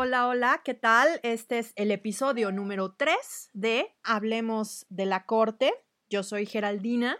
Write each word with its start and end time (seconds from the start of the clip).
Hola, 0.00 0.28
hola, 0.28 0.60
¿qué 0.64 0.74
tal? 0.74 1.18
Este 1.24 1.58
es 1.58 1.72
el 1.74 1.90
episodio 1.90 2.52
número 2.52 2.94
3 2.94 3.50
de 3.52 3.96
Hablemos 4.04 4.86
de 4.90 5.06
la 5.06 5.26
Corte. 5.26 5.74
Yo 6.08 6.22
soy 6.22 6.46
Geraldina 6.46 7.18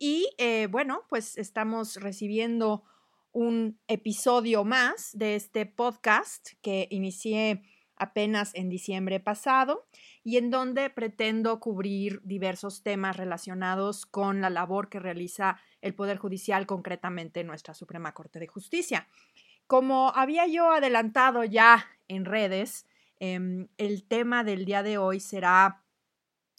y 0.00 0.28
eh, 0.36 0.66
bueno, 0.68 1.04
pues 1.08 1.38
estamos 1.38 1.94
recibiendo 1.94 2.82
un 3.30 3.78
episodio 3.86 4.64
más 4.64 5.10
de 5.16 5.36
este 5.36 5.64
podcast 5.64 6.54
que 6.60 6.88
inicié 6.90 7.62
apenas 7.94 8.52
en 8.56 8.68
diciembre 8.68 9.20
pasado 9.20 9.86
y 10.24 10.38
en 10.38 10.50
donde 10.50 10.90
pretendo 10.90 11.60
cubrir 11.60 12.20
diversos 12.24 12.82
temas 12.82 13.16
relacionados 13.16 14.06
con 14.06 14.40
la 14.40 14.50
labor 14.50 14.88
que 14.88 14.98
realiza 14.98 15.60
el 15.82 15.94
Poder 15.94 16.18
Judicial, 16.18 16.66
concretamente 16.66 17.44
nuestra 17.44 17.74
Suprema 17.74 18.12
Corte 18.12 18.40
de 18.40 18.48
Justicia. 18.48 19.06
Como 19.68 20.14
había 20.16 20.46
yo 20.46 20.72
adelantado 20.72 21.44
ya 21.44 21.86
en 22.08 22.24
redes, 22.24 22.86
em, 23.20 23.68
el 23.76 24.02
tema 24.08 24.42
del 24.42 24.64
día 24.64 24.82
de 24.82 24.96
hoy 24.96 25.20
será 25.20 25.84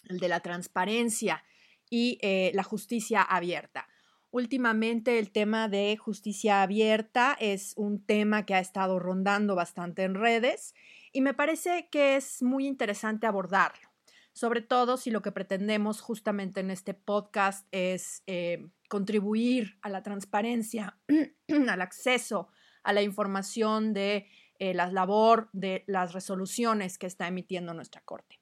el 0.07 0.19
de 0.19 0.27
la 0.27 0.41
transparencia 0.41 1.43
y 1.89 2.19
eh, 2.21 2.51
la 2.53 2.61
justicia 2.61 3.23
abierta. 3.23 3.87
Últimamente 4.29 5.17
el 5.17 5.31
tema 5.31 5.67
de 5.69 5.97
justicia 5.97 6.61
abierta 6.61 7.35
es 7.39 7.73
un 7.77 8.05
tema 8.05 8.45
que 8.45 8.53
ha 8.53 8.59
estado 8.59 8.99
rondando 8.99 9.55
bastante 9.55 10.03
en 10.03 10.13
redes 10.13 10.75
y 11.11 11.21
me 11.21 11.33
parece 11.33 11.89
que 11.91 12.15
es 12.15 12.43
muy 12.43 12.67
interesante 12.67 13.25
abordarlo, 13.25 13.89
sobre 14.33 14.61
todo 14.61 14.97
si 14.97 15.09
lo 15.09 15.23
que 15.23 15.31
pretendemos 15.31 15.99
justamente 15.99 16.59
en 16.59 16.69
este 16.69 16.93
podcast 16.93 17.67
es 17.71 18.21
eh, 18.27 18.69
contribuir 18.87 19.79
a 19.81 19.89
la 19.89 20.03
transparencia, 20.03 20.99
al 21.67 21.81
acceso 21.81 22.49
a 22.83 22.93
la 22.93 23.01
información 23.01 23.93
de 23.93 24.27
eh, 24.59 24.73
la 24.73 24.91
labor 24.91 25.49
de 25.53 25.83
las 25.87 26.13
resoluciones 26.13 26.97
que 26.97 27.07
está 27.07 27.27
emitiendo 27.27 27.73
nuestra 27.73 28.01
Corte. 28.01 28.39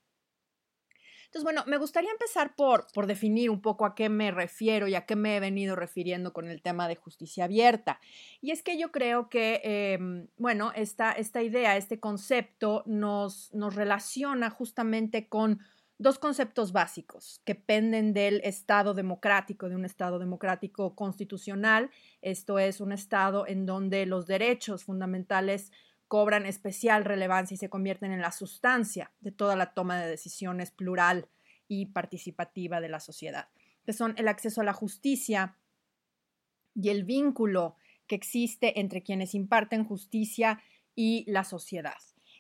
Entonces, 1.28 1.44
bueno, 1.44 1.64
me 1.68 1.78
gustaría 1.78 2.10
empezar 2.10 2.56
por, 2.56 2.88
por 2.94 3.06
definir 3.06 3.50
un 3.50 3.62
poco 3.62 3.86
a 3.86 3.96
qué 3.96 4.08
me 4.08 4.32
refiero 4.32 4.88
y 4.88 4.96
a 4.96 5.06
qué 5.06 5.18
me 5.18 5.36
he 5.36 5.40
venido 5.42 5.76
refiriendo 5.76 6.32
con 6.32 6.48
el 6.48 6.62
tema 6.62 6.88
de 6.88 6.96
justicia 6.96 7.44
abierta. 7.44 8.00
Y 8.40 8.52
es 8.52 8.64
que 8.64 8.80
yo 8.80 8.94
creo 8.94 9.28
que, 9.28 9.60
em, 9.64 10.28
bueno, 10.38 10.72
esta, 10.74 11.12
esta 11.12 11.44
idea, 11.44 11.76
este 11.76 12.00
concepto 12.00 12.84
nos, 12.86 13.54
nos 13.54 13.76
relaciona 13.76 14.50
justamente 14.50 15.28
con 15.28 15.60
dos 16.00 16.20
conceptos 16.20 16.72
básicos 16.72 17.42
que 17.44 17.56
penden 17.56 18.14
del 18.14 18.42
Estado 18.44 18.94
democrático, 18.94 19.70
de 19.70 19.76
un 19.76 19.86
Estado 19.86 20.20
democrático 20.20 20.96
constitucional. 20.96 21.90
Esto 22.22 22.60
es 22.60 22.82
un 22.82 22.92
Estado 22.92 23.48
en 23.48 23.66
donde 23.66 24.06
los 24.06 24.28
derechos 24.28 24.84
fundamentales 24.84 25.72
cobran 26.08 26.46
especial 26.46 27.04
relevancia 27.04 27.56
y 27.56 27.58
se 27.58 27.70
convierten 27.70 28.12
en 28.12 28.22
la 28.22 28.32
sustancia 28.32 29.12
de 29.20 29.32
toda 29.32 29.56
la 29.56 29.74
toma 29.74 30.00
de 30.00 30.08
decisiones 30.08 30.72
plural 30.72 31.28
y 31.68 31.88
participativa 31.88 32.80
de 32.80 32.90
la 32.90 33.00
sociedad, 33.00 33.50
que 33.84 33.94
son 33.94 34.14
el 34.18 34.28
acceso 34.28 34.62
a 34.62 34.64
la 34.64 34.74
justicia 34.74 35.58
y 36.76 36.90
el 36.90 37.04
vínculo 37.04 37.76
que 38.06 38.16
existe 38.16 38.80
entre 38.80 39.04
quienes 39.04 39.34
imparten 39.34 39.84
justicia 39.84 40.62
y 40.96 41.30
la 41.30 41.44
sociedad. 41.44 41.98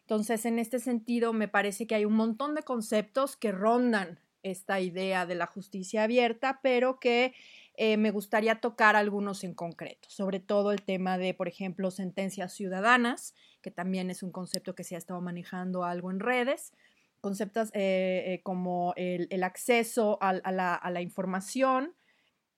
Entonces, 0.08 0.46
en 0.46 0.58
este 0.58 0.80
sentido, 0.80 1.34
me 1.34 1.50
parece 1.50 1.86
que 1.86 1.94
hay 1.94 2.06
un 2.06 2.14
montón 2.14 2.56
de 2.56 2.64
conceptos 2.64 3.36
que 3.36 3.52
rondan 3.52 4.22
esta 4.42 4.80
idea 4.80 5.26
de 5.26 5.36
la 5.36 5.48
justicia 5.48 6.04
abierta, 6.04 6.62
pero 6.64 6.98
que 6.98 7.34
eh, 7.74 7.98
me 7.98 8.12
gustaría 8.12 8.62
tocar 8.62 8.96
algunos 8.96 9.44
en 9.44 9.54
concreto, 9.54 10.10
sobre 10.10 10.40
todo 10.40 10.72
el 10.72 10.82
tema 10.84 11.17
de, 11.17 11.34
por 11.34 11.50
ejemplo, 11.50 11.92
sentencias 11.92 12.54
ciudadanas, 12.54 13.36
que 13.62 13.70
también 13.70 14.10
es 14.10 14.23
un 14.23 14.32
concepto 14.32 14.76
que 14.76 14.86
se 14.86 14.96
ha 14.96 14.98
estado 14.98 15.20
manejando 15.20 15.84
algo 15.84 16.10
en 16.10 16.22
redes, 16.22 16.72
conceptos 17.20 17.70
eh, 17.73 18.23
eh, 18.28 18.42
como 18.44 18.94
el, 18.96 19.44
acceso 19.44 20.20
a, 20.22 20.32
la, 20.32 21.02
información, 21.02 21.94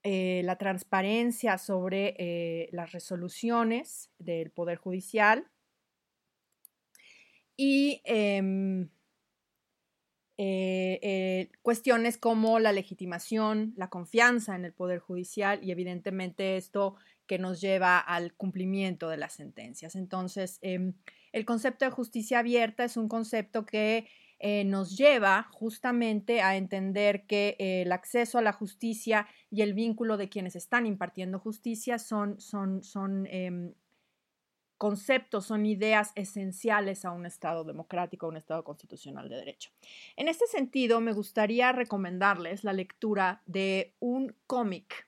la 0.04 0.56
transparencia 0.58 1.58
sobre 1.58 2.70
las 2.74 2.92
resoluciones 2.92 4.12
del 4.20 4.52
Poder 4.52 4.78
Judicial, 4.78 5.48
y 7.62 8.02
em, 8.06 8.88
eh, 10.38 10.97
eh, 11.02 11.52
cuestiones 11.62 12.18
como 12.18 12.58
la 12.59 12.72
legitimación, 12.72 13.74
la 13.75 13.90
confianza 13.90 14.56
en 14.56 14.64
el 14.64 14.72
Poder 14.72 15.00
Judicial 15.00 15.59
y 15.62 15.72
evidentemente 15.72 16.56
esto 16.56 16.96
que 17.28 17.38
nos 17.38 17.59
lleva 17.59 18.00
al 18.00 18.34
cumplimiento 18.34 19.09
de 19.09 19.18
las 19.18 19.34
sentencias. 19.34 19.96
Entonces, 19.96 20.59
em, 20.62 20.94
el 21.34 21.44
concepto 21.44 21.84
de 21.84 21.92
justicia 21.92 22.40
abierta 22.40 22.86
es 22.86 22.96
un 22.96 23.09
concepto 23.09 23.66
que 23.66 24.08
eh, 24.40 24.64
nos 24.64 24.96
lleva 24.97 25.50
justamente 25.52 26.40
a 26.41 26.56
entender 26.56 27.26
que 27.28 27.58
el 27.59 27.91
acceso 27.91 28.38
a 28.38 28.41
la 28.41 28.53
justicia 28.53 29.28
y 29.52 29.64
el 29.64 29.74
vínculo 29.74 30.16
de 30.16 30.30
quienes 30.30 30.56
están 30.56 30.86
impartiendo 30.86 31.40
justicia 31.40 32.00
son, 32.00 32.40
son, 32.40 32.84
son 32.84 33.28
em, 33.28 33.74
conceptos, 34.79 35.45
son 35.45 35.66
ideas 35.66 36.13
esenciales 36.16 37.03
a 37.03 37.12
un 37.12 37.25
Estado 37.25 37.66
democrático, 37.66 38.25
a 38.25 38.29
un 38.29 38.38
Estado 38.38 38.63
constitucional 38.63 39.28
de 39.28 39.35
derecho. 39.35 39.69
En 40.16 40.29
este 40.29 40.47
sentido, 40.47 41.01
me 41.01 41.12
gustaría 41.12 41.73
recomendarles 41.73 42.63
la 42.63 42.72
lectura 42.72 43.44
de 43.45 43.94
un 44.00 44.34
cómic, 44.47 45.07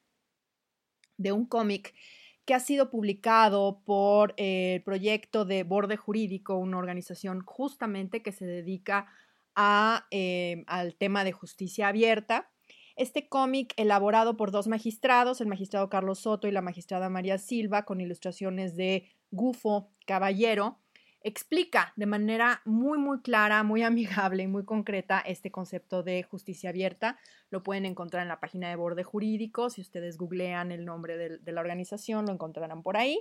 de 1.15 1.31
un 1.31 1.45
cómic 1.45 1.95
que 2.43 2.53
ha 2.53 2.59
sido 2.59 2.89
publicado 2.89 3.81
por 3.85 4.33
el 4.35 4.83
proyecto 4.83 5.45
de 5.45 5.63
Borde 5.63 5.95
Jurídico, 5.95 6.57
una 6.57 6.77
organización 6.77 7.39
justamente 7.45 8.21
que 8.21 8.33
se 8.33 8.45
dedica 8.45 9.07
a, 9.55 10.05
eh, 10.11 10.65
al 10.67 10.95
tema 10.95 11.23
de 11.23 11.31
justicia 11.31 11.87
abierta. 11.87 12.51
Este 12.97 13.29
cómic, 13.29 13.73
elaborado 13.77 14.35
por 14.35 14.51
dos 14.51 14.67
magistrados, 14.67 15.39
el 15.39 15.47
magistrado 15.47 15.89
Carlos 15.89 16.19
Soto 16.19 16.49
y 16.49 16.51
la 16.51 16.61
magistrada 16.61 17.09
María 17.09 17.37
Silva, 17.37 17.85
con 17.85 18.01
ilustraciones 18.01 18.75
de 18.75 19.09
Gufo 19.31 19.91
Caballero, 20.05 20.79
explica 21.23 21.93
de 21.95 22.05
manera 22.05 22.61
muy, 22.65 22.97
muy 22.97 23.21
clara, 23.21 23.63
muy 23.63 23.83
amigable 23.83 24.43
y 24.43 24.47
muy 24.47 24.65
concreta 24.65 25.19
este 25.19 25.51
concepto 25.51 26.03
de 26.03 26.23
justicia 26.23 26.69
abierta. 26.69 27.17
Lo 27.49 27.63
pueden 27.63 27.85
encontrar 27.85 28.23
en 28.23 28.29
la 28.29 28.39
página 28.39 28.69
de 28.69 28.75
Borde 28.75 29.03
Jurídico. 29.03 29.69
Si 29.69 29.81
ustedes 29.81 30.17
googlean 30.17 30.71
el 30.71 30.85
nombre 30.85 31.17
de, 31.17 31.51
la 31.51 31.61
organización, 31.61 32.25
lo 32.25 32.33
encontrarán 32.33 32.83
por 32.83 32.97
ahí. 32.97 33.19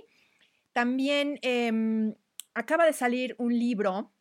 También 0.73 1.39
em, 1.41 2.15
acaba 2.53 2.85
de 2.85 2.93
salir 2.93 3.35
un 3.37 3.57
libro 3.57 4.11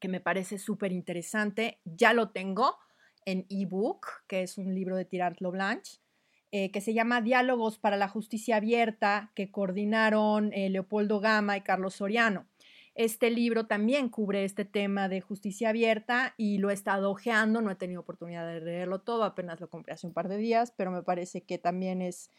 que 0.00 0.08
me 0.08 0.20
parece 0.20 0.58
súper 0.58 0.92
interesante. 0.92 1.80
Ya 1.84 2.12
lo 2.12 2.30
tengo 2.30 2.78
en 3.24 3.46
ebook, 3.48 4.06
que 4.26 4.42
es 4.42 4.58
un 4.58 4.74
libro 4.74 4.96
de 4.96 5.04
Tirant 5.04 5.38
Blanche. 5.40 6.03
Eh, 6.56 6.70
que 6.70 6.80
se 6.80 6.94
llama 6.94 7.20
Diálogos 7.20 7.80
para 7.80 7.96
la 7.96 8.06
Justicia 8.06 8.58
Abierta, 8.58 9.32
que 9.34 9.50
coordinaron 9.50 10.52
eh, 10.52 10.70
Leopoldo 10.70 11.18
Gama 11.18 11.56
y 11.56 11.62
Carlos 11.62 11.96
Soriano. 11.96 12.46
Este 12.94 13.32
libro 13.32 13.66
también 13.66 14.08
cubre 14.08 14.44
este 14.44 14.64
tema 14.64 15.08
de 15.08 15.20
justicia 15.20 15.70
abierta 15.70 16.32
y 16.36 16.58
lo 16.58 16.70
he 16.70 16.72
estado 16.72 17.10
ojeando, 17.10 17.60
no 17.60 17.72
he 17.72 17.74
tenido 17.74 18.02
oportunidad 18.02 18.46
de 18.46 18.60
leerlo 18.60 19.00
todo, 19.00 19.24
apenas 19.24 19.60
lo 19.60 19.68
compré 19.68 19.94
hace 19.94 20.06
un 20.06 20.12
par 20.12 20.28
de 20.28 20.36
días, 20.36 20.72
pero 20.76 20.92
me 20.92 21.02
parece 21.02 21.42
que 21.42 21.58
también 21.58 22.00
es, 22.00 22.30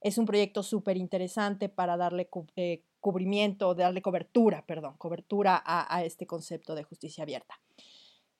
es 0.00 0.16
un 0.16 0.26
proyecto 0.26 0.62
súper 0.62 0.96
interesante 0.96 1.68
para 1.68 1.96
darle 1.96 2.30
eh, 2.54 2.84
cubrimiento, 3.00 3.74
darle 3.74 4.00
cobertura, 4.00 4.64
perdón, 4.64 4.94
cobertura 4.96 5.60
a 5.66 6.04
este 6.04 6.24
concepto 6.24 6.76
de 6.76 6.84
justicia 6.84 7.24
abierta. 7.24 7.58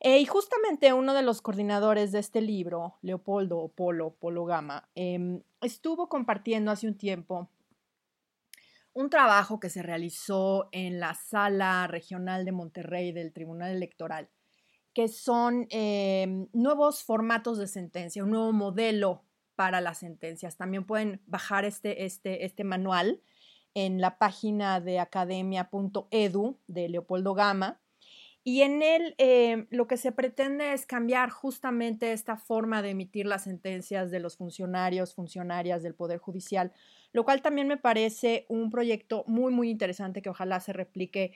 Eh, 0.07 0.21
y 0.21 0.25
justamente 0.25 0.93
uno 0.93 1.15
de 1.15 1.23
los 1.23 1.43
coordinadores 1.43 2.13
de 2.13 2.21
este 2.21 2.41
libro, 2.41 2.97
Leopoldo 3.03 3.59
o 3.59 3.69
Polo, 3.73 4.15
Polo 4.15 4.45
Gama, 4.45 4.89
em, 4.95 5.43
estuvo 5.61 6.09
compartiendo 6.09 6.71
hace 6.71 6.87
un 6.87 6.97
tiempo 6.97 7.51
un 8.93 9.11
trabajo 9.11 9.59
que 9.59 9.69
se 9.69 9.83
realizó 9.83 10.69
en 10.71 11.01
la 11.01 11.15
sala 11.15 11.89
regional 11.89 12.45
de 12.45 12.53
Monterrey 12.53 13.11
del 13.11 13.33
Tribunal 13.33 13.73
Electoral, 13.73 14.31
que 14.95 15.09
son 15.09 15.67
em, 15.71 16.47
nuevos 16.53 17.03
formatos 17.03 17.59
de 17.59 17.67
sentencia, 17.67 18.23
un 18.23 18.31
nuevo 18.31 18.53
modelo 18.53 19.25
para 19.57 19.81
las 19.81 19.99
sentencias. 19.99 20.57
También 20.57 20.87
pueden 20.87 21.21
bajar 21.27 21.65
este, 21.65 22.05
este, 22.05 22.45
este 22.45 22.63
manual 22.63 23.23
en 23.75 24.01
la 24.01 24.19
página 24.19 24.79
de 24.79 25.01
academia.edu 25.01 26.61
de 26.69 26.89
Leopoldo 26.91 27.35
Gama 27.35 27.81
y 28.49 28.63
en 28.63 28.81
él 28.81 29.17
eh, 29.19 29.67
lo 29.71 29.89
que 29.89 29.97
se 29.97 30.13
pretende 30.13 30.73
es 30.73 30.87
cambiar 30.87 31.31
justamente 31.31 32.13
esta 32.13 32.37
forma 32.37 32.81
de 32.81 32.91
emitir 32.91 33.27
las 33.27 33.43
sentencias 33.43 34.13
de 34.13 34.21
los 34.21 34.37
funcionarios, 34.37 35.17
funcionarias 35.17 35.83
del 35.83 35.97
Poder 35.97 36.21
Judicial, 36.21 36.73
lo 37.13 37.25
cual 37.25 37.43
también 37.43 37.67
me 37.67 37.77
parece 37.77 38.47
un 38.49 38.71
proyecto 38.71 39.25
muy, 39.27 39.53
muy 39.53 39.69
interesante 39.69 40.23
que 40.23 40.31
ojalá 40.31 40.61
se 40.61 40.73
replique 40.73 41.33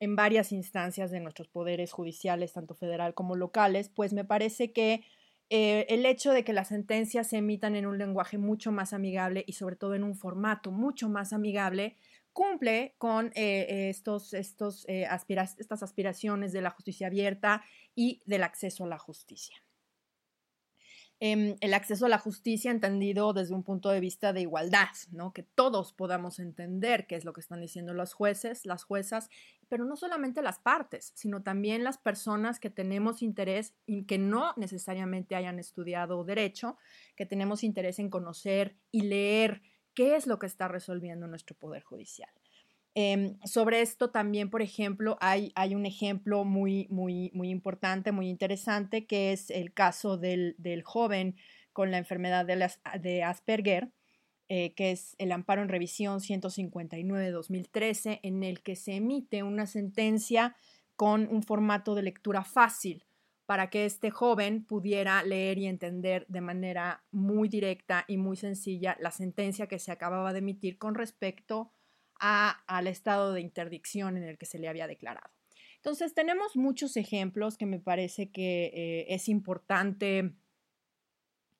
en 0.00 0.16
varias 0.16 0.52
instancias 0.52 1.10
de 1.10 1.20
nuestros 1.20 1.48
poderes 1.48 1.92
judiciales, 1.92 2.52
tanto 2.52 2.74
federal 2.74 3.14
como 3.14 3.36
locales, 3.36 3.88
pues 3.88 4.12
me 4.12 4.26
parece 4.26 4.70
que 4.70 5.02
eh, 5.48 5.86
el 5.88 6.04
hecho 6.04 6.30
de 6.30 6.44
que 6.44 6.52
las 6.52 6.68
sentencias 6.68 7.28
se 7.28 7.38
emitan 7.38 7.74
en 7.74 7.86
un 7.86 7.96
lenguaje 7.96 8.36
mucho 8.36 8.70
más 8.70 8.92
amigable 8.92 9.44
y 9.46 9.54
sobre 9.54 9.76
todo 9.76 9.94
en 9.94 10.04
un 10.04 10.14
formato 10.14 10.72
mucho 10.72 11.08
más 11.08 11.32
amigable, 11.32 11.96
cumple 12.32 12.94
con 12.98 13.32
estos, 13.34 14.34
estos, 14.34 14.86
estas 14.88 15.82
aspiraciones 15.82 16.52
de 16.52 16.62
la 16.62 16.70
justicia 16.70 17.08
abierta 17.08 17.62
y 17.94 18.22
del 18.26 18.42
acceso 18.42 18.84
a 18.84 18.88
la 18.88 18.98
justicia. 18.98 19.56
Em, 21.22 21.56
el 21.60 21.74
acceso 21.74 22.06
a 22.06 22.08
la 22.08 22.18
justicia 22.18 22.70
entendido 22.70 23.34
desde 23.34 23.54
un 23.54 23.62
punto 23.62 23.90
de 23.90 24.00
vista 24.00 24.32
de 24.32 24.40
igualdad, 24.40 24.88
¿no? 25.12 25.34
Que 25.34 25.42
todos 25.42 25.92
podamos 25.92 26.38
entender 26.38 27.06
qué 27.06 27.14
es 27.14 27.26
lo 27.26 27.34
que 27.34 27.42
están 27.42 27.60
diciendo 27.60 27.92
los 27.92 28.14
jueces, 28.14 28.64
las 28.64 28.84
juezas, 28.84 29.28
pero 29.68 29.84
no 29.84 29.96
solamente 29.96 30.40
las 30.40 30.60
partes, 30.60 31.12
sino 31.14 31.42
también 31.42 31.84
las 31.84 31.98
personas 31.98 32.58
que 32.58 32.70
tenemos 32.70 33.20
interés 33.20 33.74
y 33.84 34.04
que 34.04 34.16
no 34.16 34.54
necesariamente 34.56 35.36
hayan 35.36 35.58
estudiado 35.58 36.24
derecho, 36.24 36.78
que 37.16 37.26
tenemos 37.26 37.64
interés 37.64 37.98
en 37.98 38.08
conocer 38.08 38.78
y 38.90 39.02
leer 39.02 39.60
qué 39.94 40.16
es 40.16 40.26
lo 40.26 40.38
que 40.38 40.46
está 40.46 40.68
resolviendo 40.68 41.26
nuestro 41.26 41.56
Poder 41.56 41.82
Judicial. 41.82 42.30
Em, 42.94 43.38
sobre 43.44 43.82
esto 43.82 44.10
también, 44.10 44.50
por 44.50 44.62
ejemplo, 44.62 45.16
hay, 45.20 45.52
un 45.74 45.86
ejemplo 45.86 46.44
muy, 46.44 46.88
muy, 46.90 47.30
muy 47.34 47.50
importante, 47.50 48.10
muy 48.10 48.28
interesante, 48.28 49.06
que 49.06 49.32
es 49.32 49.50
el 49.50 49.72
caso 49.72 50.16
del, 50.16 50.56
del 50.58 50.82
joven 50.82 51.36
con 51.72 51.92
la 51.92 51.98
enfermedad 51.98 52.44
de, 52.44 52.68
de 53.00 53.22
Asperger, 53.22 53.92
eh, 54.48 54.74
que 54.74 54.90
es 54.90 55.14
el 55.18 55.30
amparo 55.30 55.62
en 55.62 55.68
revisión 55.68 56.18
159-2013, 56.18 58.18
en 58.24 58.42
el 58.42 58.60
que 58.62 58.74
se 58.74 58.96
emite 58.96 59.44
una 59.44 59.66
sentencia 59.66 60.56
con 60.96 61.28
un 61.28 61.44
formato 61.44 61.94
de 61.94 62.02
lectura 62.02 62.42
fácil 62.42 63.04
para 63.50 63.68
que 63.68 63.84
este 63.84 64.12
joven 64.12 64.64
pudiera 64.64 65.24
leer 65.24 65.58
y 65.58 65.66
entender 65.66 66.24
de 66.28 66.40
manera 66.40 67.02
muy 67.10 67.48
directa 67.48 68.04
y 68.06 68.16
muy 68.16 68.36
sencilla 68.36 68.96
la 69.00 69.10
sentencia 69.10 69.66
que 69.66 69.80
se 69.80 69.90
acababa 69.90 70.32
de 70.32 70.38
emitir 70.38 70.78
con 70.78 70.94
respecto 70.94 71.72
al 72.20 72.86
estado 72.86 73.32
de 73.32 73.40
interdicción 73.40 74.16
en 74.16 74.22
el 74.22 74.38
que 74.38 74.46
se 74.46 74.60
le 74.60 74.68
había 74.68 74.86
declarado. 74.86 75.32
Entonces, 75.74 76.14
tenemos 76.14 76.54
muchos 76.54 76.96
ejemplos 76.96 77.58
que 77.58 77.66
me 77.66 77.80
parece 77.80 78.30
que 78.30 78.66
eh, 78.66 79.06
es 79.08 79.28
importante 79.28 80.32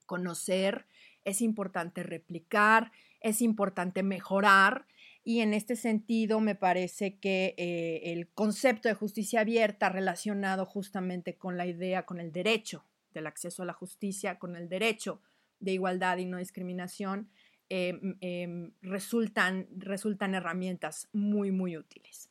conocer, 0.06 0.86
es 1.24 1.40
importante 1.40 2.04
replicar, 2.04 2.92
es 3.18 3.42
importante 3.42 4.04
mejorar. 4.04 4.86
Y 5.30 5.40
en 5.42 5.54
este 5.54 5.76
sentido, 5.76 6.40
me 6.40 6.56
parece 6.56 7.18
que 7.18 7.54
eh, 7.56 8.12
el 8.12 8.28
concepto 8.28 8.88
de 8.88 8.94
justicia 8.94 9.42
abierta 9.42 9.88
relacionado 9.88 10.66
justamente 10.66 11.36
con 11.36 11.56
la 11.56 11.66
idea, 11.66 12.04
con 12.04 12.18
el 12.18 12.32
derecho 12.32 12.84
del 13.14 13.28
acceso 13.28 13.62
a 13.62 13.66
la 13.66 13.72
justicia, 13.72 14.38
con 14.40 14.56
el 14.56 14.68
derecho 14.68 15.20
de 15.60 15.72
igualdad 15.72 16.16
y 16.16 16.24
no 16.24 16.38
discriminación, 16.38 17.30
Em, 17.72 18.16
em, 18.20 18.72
resultan, 18.82 19.68
resultan 19.76 20.34
herramientas 20.34 21.08
muy, 21.12 21.52
muy 21.52 21.76
útiles. 21.76 22.28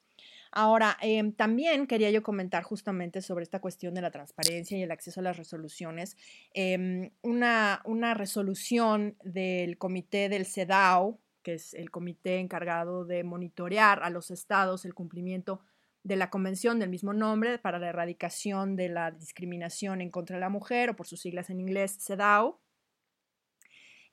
Ahora, 0.51 0.97
em, 1.01 1.31
también 1.31 1.87
quería 1.87 2.11
yo 2.11 2.23
comentar 2.23 2.63
justamente 2.63 3.21
sobre 3.21 3.43
esta 3.43 3.61
cuestión 3.61 3.93
de 3.93 4.01
la 4.01 4.11
transparencia 4.11 4.77
y 4.77 4.81
el 4.81 4.91
acceso 4.91 5.21
a 5.21 5.23
las 5.23 5.37
resoluciones. 5.37 6.17
una, 7.23 7.81
una, 7.85 8.13
resolución 8.15 9.15
del 9.23 9.77
comité 9.77 10.27
del 10.27 10.45
CEDAW, 10.45 11.17
que 11.43 11.53
es 11.55 11.73
el 11.73 11.91
comité 11.91 12.39
encargado 12.39 13.05
de 13.05 13.23
monitorear 13.23 14.03
a 14.03 14.09
los 14.09 14.31
estados 14.31 14.85
el 14.85 14.93
cumplimiento 14.93 15.61
de 16.03 16.15
la 16.15 16.29
Convención 16.29 16.79
del 16.79 16.89
mismo 16.89 17.13
nombre 17.13 17.59
para 17.59 17.79
la 17.79 17.89
erradicación 17.89 18.75
de 18.75 18.89
la 18.89 19.11
discriminación 19.11 20.01
en 20.01 20.11
contra 20.11 20.37
de 20.37 20.41
la 20.41 20.49
mujer, 20.49 20.89
o 20.89 20.95
por 20.95 21.07
sus 21.07 21.21
siglas 21.21 21.49
en 21.49 21.59
inglés, 21.59 21.97
CEDAW, 21.99 22.59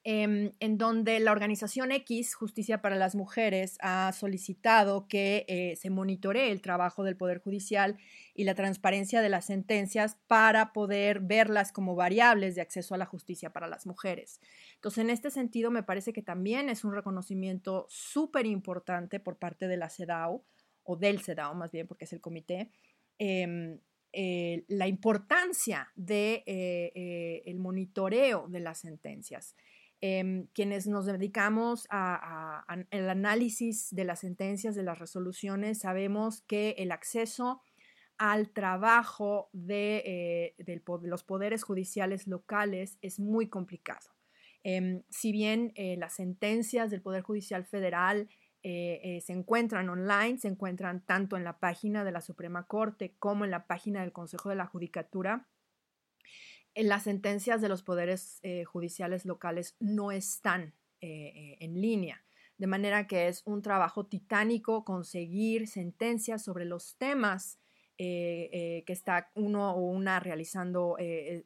Em, 0.09 0.53
en 0.61 0.79
donde 0.79 1.19
la 1.19 1.33
organización 1.33 1.91
X, 1.91 2.37
Justicia 2.37 2.81
para 2.81 2.95
las 2.95 3.17
Mujeres, 3.17 3.77
ha 3.81 4.13
solicitado 4.13 5.09
que 5.09 5.45
eh, 5.49 5.75
se 5.75 5.91
monitoree 5.91 6.53
el 6.53 6.63
trabajo 6.63 7.03
del 7.03 7.17
Poder 7.17 7.41
Judicial 7.41 7.99
y 8.33 8.45
la 8.45 8.55
transparencia 8.55 9.21
de 9.21 9.31
las 9.31 9.47
sentencias 9.47 10.17
para 10.29 10.73
poder 10.73 11.19
verlas 11.19 11.73
como 11.73 11.97
variables 11.97 12.55
de 12.55 12.61
acceso 12.61 12.95
a 12.95 12.99
la 12.99 13.07
justicia 13.07 13.53
para 13.53 13.67
las 13.67 13.85
mujeres. 13.85 14.41
Entonces, 14.77 15.03
en 15.03 15.11
este 15.11 15.33
sentido, 15.33 15.73
me 15.73 15.83
parece 15.83 16.13
que 16.13 16.23
también 16.23 16.69
es 16.69 16.85
un 16.85 16.95
reconocimiento 16.95 17.85
súper 17.89 18.47
importante 18.47 19.19
por 19.19 19.39
parte 19.39 19.67
de 19.67 19.77
la 19.77 19.91
CEDAW, 19.91 20.41
o 20.85 20.97
del 20.97 21.21
CEDAW 21.21 21.57
más 21.57 21.73
bien, 21.73 21.89
porque 21.89 22.05
es 22.05 22.13
el 22.13 22.21
comité, 22.21 22.71
em, 23.19 23.81
eh, 24.13 24.65
la 24.69 24.87
importancia 24.87 25.91
del 25.97 26.45
de, 26.47 26.93
eh, 26.95 27.43
el 27.47 27.59
monitoreo 27.59 28.47
de 28.47 28.61
las 28.61 28.79
sentencias. 28.79 29.57
Em, 30.09 30.47
quienes 30.53 30.87
nos 30.87 31.05
dedicamos 31.07 31.89
al 31.91 33.11
análisis 33.11 33.93
de 33.93 34.05
las 34.05 34.21
sentencias, 34.21 34.77
de 34.77 34.85
las 34.85 35.01
resoluciones, 35.01 35.81
sabemos 35.81 36.43
que 36.43 36.77
el 36.79 36.93
acceso 36.93 37.61
al 38.17 38.51
trabajo 38.51 39.51
de, 39.53 40.55
eh, 40.59 40.83
los 41.03 41.25
poderes 41.25 41.65
judiciales 41.65 42.29
locales 42.29 42.99
es 43.03 43.19
muy 43.19 43.49
complicado. 43.49 44.09
Em, 44.63 45.03
si 45.11 45.33
bien 45.33 45.73
eh, 45.75 45.97
las 45.97 46.15
sentencias 46.15 46.93
del 46.93 47.03
Poder 47.03 47.23
Judicial 47.23 47.65
Federal 47.65 48.29
eh, 48.63 49.21
se 49.25 49.33
encuentran 49.33 49.89
online, 49.89 50.39
se 50.39 50.47
encuentran 50.47 51.05
tanto 51.05 51.37
en 51.37 51.43
la 51.43 51.59
página 51.59 52.05
de 52.05 52.13
la 52.13 52.21
Suprema 52.21 52.69
Corte 52.69 53.17
como 53.19 53.45
en 53.45 53.51
la 53.51 53.67
página 53.67 54.03
del 54.03 54.13
Consejo 54.13 54.51
de 54.51 54.57
la 54.57 54.67
Judicatura, 54.67 55.49
en 56.77 56.89
las 56.89 57.05
sentencias 57.05 57.63
de 57.63 57.71
los 57.71 57.83
poderes 57.83 58.39
eh, 58.43 58.65
judiciales 58.65 59.25
locales 59.25 59.77
no 59.81 60.13
están 60.13 60.75
eh, 61.01 61.33
eh, 61.35 61.57
en 61.61 61.81
línea. 61.81 62.23
De 62.59 62.67
manera 62.67 63.07
que 63.07 63.29
es 63.29 63.43
un 63.47 63.63
trabajo 63.63 64.05
titánico 64.07 64.85
conseguir 64.85 65.69
sentencias 65.69 66.45
sobre 66.45 66.65
los 66.65 66.97
temas 66.97 67.59
que 67.99 68.85
está 68.89 69.31
uno 69.35 69.73
o 69.73 69.81
una 69.81 70.21
realizando 70.21 70.99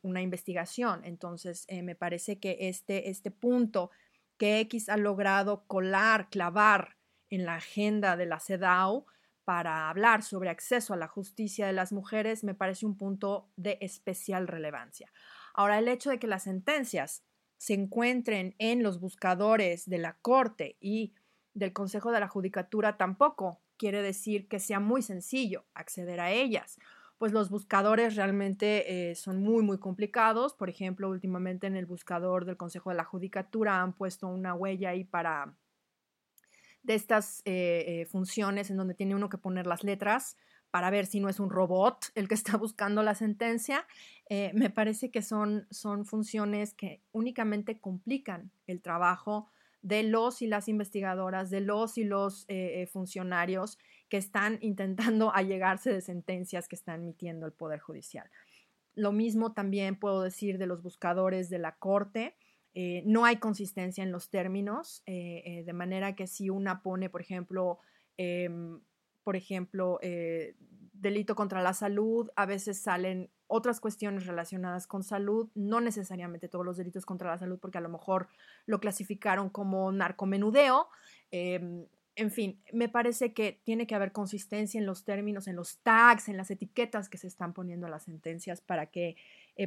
una 0.03 0.21
investigación. 0.21 1.05
Entonces, 1.05 1.65
me 1.71 1.95
parece 1.95 2.41
que 2.41 2.57
este, 2.63 3.09
este 3.09 3.31
punto 3.31 3.93
que 4.37 4.59
X 4.59 4.89
ha 4.89 4.97
logrado 4.97 5.65
colar, 5.69 6.29
clavar 6.29 6.97
en 7.29 7.45
la 7.45 7.55
agenda 7.55 8.17
de 8.17 8.27
la 8.27 8.41
CEDAW, 8.41 9.07
para 9.51 9.91
hablar 9.91 10.23
sobre 10.23 10.49
acceso 10.49 10.95
a 10.95 10.97
la 10.97 11.09
justicia 11.09 11.67
de 11.67 11.73
las 11.73 11.91
mujeres 11.91 12.45
me 12.45 12.55
parece 12.55 12.87
un 12.87 12.97
punto 12.97 13.51
de 13.57 13.79
especial 13.81 14.47
relevancia. 14.47 15.13
Ahora, 15.55 15.81
el 15.81 15.89
hecho 15.89 16.09
de 16.11 16.21
que 16.21 16.29
las 16.29 16.45
sentencias 16.45 17.25
se 17.57 17.75
encuentren 17.75 18.55
en 18.61 18.85
los 18.85 19.01
buscadores 19.01 19.91
de 19.91 19.99
la 19.99 20.17
Corte 20.23 20.77
y 20.81 21.15
del 21.53 21.73
Consejo 21.73 22.13
de 22.13 22.21
la 22.21 22.29
Judicatura 22.29 22.97
tampoco 22.97 23.61
quiere 23.77 24.03
decir 24.03 24.47
que 24.47 24.61
sea 24.61 24.79
muy 24.79 25.03
sencillo 25.03 25.65
acceder 25.75 26.21
a 26.21 26.31
ellas, 26.31 26.79
pues 27.19 27.33
los 27.33 27.51
buscadores 27.51 28.15
realmente 28.15 29.11
eh, 29.11 29.17
son 29.17 29.43
muy, 29.43 29.65
muy 29.65 29.79
complicados. 29.79 30.55
Por 30.55 30.71
ejemplo, 30.71 31.09
últimamente 31.09 31.67
en 31.67 31.75
el 31.75 31.87
buscador 31.87 32.45
del 32.45 32.57
Consejo 32.57 32.91
de 32.91 32.97
la 32.99 33.05
Judicatura 33.05 33.83
han 33.83 33.95
puesto 33.95 34.29
una 34.29 34.55
huella 34.55 34.91
ahí 34.91 35.03
para 35.03 35.57
de 36.83 36.95
estas 36.95 37.43
eh, 37.45 37.85
eh, 37.87 38.07
funciones 38.07 38.71
en 38.71 38.77
donde 38.77 38.95
tiene 38.95 39.15
uno 39.15 39.29
que 39.29 39.39
poner 39.39 39.67
las 39.67 39.85
letras 39.85 40.37
para 40.71 40.91
ver 40.91 41.07
si 41.07 41.21
no 41.21 41.29
es 41.29 41.41
un 41.41 41.51
robot 41.51 42.07
el 42.15 42.29
que 42.29 42.35
está 42.35 42.57
buscando 42.57 43.03
la 43.03 43.15
sentencia, 43.15 43.87
eh, 44.29 44.53
me 44.55 44.71
parece 44.71 45.11
que 45.11 45.23
son, 45.23 45.67
son 45.71 46.05
funciones 46.05 46.75
que 46.75 47.03
únicamente 47.13 47.79
complican 47.81 48.51
el 48.67 48.81
trabajo 48.81 49.49
de 49.83 50.03
los 50.03 50.43
y 50.43 50.47
las 50.47 50.69
investigadoras, 50.69 51.49
de 51.49 51.63
los 51.63 51.97
y 51.97 52.05
los 52.05 52.47
funcionarios 52.93 53.79
que 54.11 54.19
están 54.19 54.59
intentando 54.61 55.35
allegarse 55.35 55.91
de 55.93 56.03
sentencias 56.03 56.69
que 56.69 56.77
está 56.77 56.95
emitiendo 56.95 57.47
el 57.47 57.53
Poder 57.53 57.81
Judicial. 57.81 58.31
Lo 58.95 59.13
mismo 59.13 59.53
también 59.53 59.97
puedo 59.97 60.23
decir 60.23 60.59
de 60.59 60.67
los 60.67 60.83
buscadores 60.83 61.49
de 61.49 61.59
la 61.59 61.77
Corte. 61.77 62.37
Eh, 62.75 63.03
no 63.05 63.25
hay 63.25 63.37
consistencia 63.37 64.05
en 64.05 64.13
los 64.13 64.31
términos, 64.31 65.03
eh, 65.07 65.43
eh, 65.45 65.65
de 65.65 65.73
manera 65.73 66.15
que 66.15 66.27
si 66.27 66.51
una 66.51 66.83
pone, 66.83 67.11
por 67.11 67.21
ejemplo, 67.21 67.81
em, 68.17 68.81
por 69.25 69.37
ejemplo, 69.37 69.99
delito 70.93 71.35
contra 71.35 71.63
la 71.63 71.73
salud, 71.73 72.31
a 72.37 72.47
veces 72.47 72.81
salen 72.81 73.31
otras 73.47 73.81
cuestiones 73.81 74.27
relacionadas 74.27 74.87
con 74.87 75.03
salud, 75.03 75.51
no 75.55 75.81
necesariamente 75.81 76.49
todos 76.49 76.65
los 76.65 76.77
delitos 76.77 77.05
contra 77.05 77.31
la 77.31 77.39
salud, 77.39 77.59
porque 77.61 77.79
a 77.79 77.83
lo 77.83 77.89
mejor 77.91 78.29
lo 78.67 78.81
clasificaron 78.81 79.51
como 79.51 79.93
narcomenudeo. 79.93 80.89
Em, 81.31 81.87
en 82.17 82.31
fin, 82.31 82.63
me 82.73 82.89
parece 82.89 83.33
que 83.33 83.61
tiene 83.65 83.87
que 83.87 83.95
haber 83.95 84.13
consistencia 84.13 84.79
en 84.79 84.87
los 84.87 85.05
términos, 85.05 85.47
en 85.47 85.57
los 85.57 85.79
tags, 85.79 86.29
en 86.29 86.37
las 86.37 86.51
etiquetas 86.51 87.09
que 87.09 87.19
se 87.19 87.27
están 87.27 87.53
poniendo 87.53 87.87
a 87.87 87.91
las 87.91 88.05
sentencias 88.05 88.61
para 88.61 88.87
que 88.87 89.17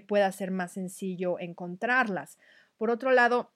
pueda 0.08 0.32
ser 0.32 0.52
más 0.52 0.74
sencillo 0.74 1.40
encontrarlas. 1.40 2.38
Por 2.78 2.90
otro 2.90 3.12
lado, 3.12 3.54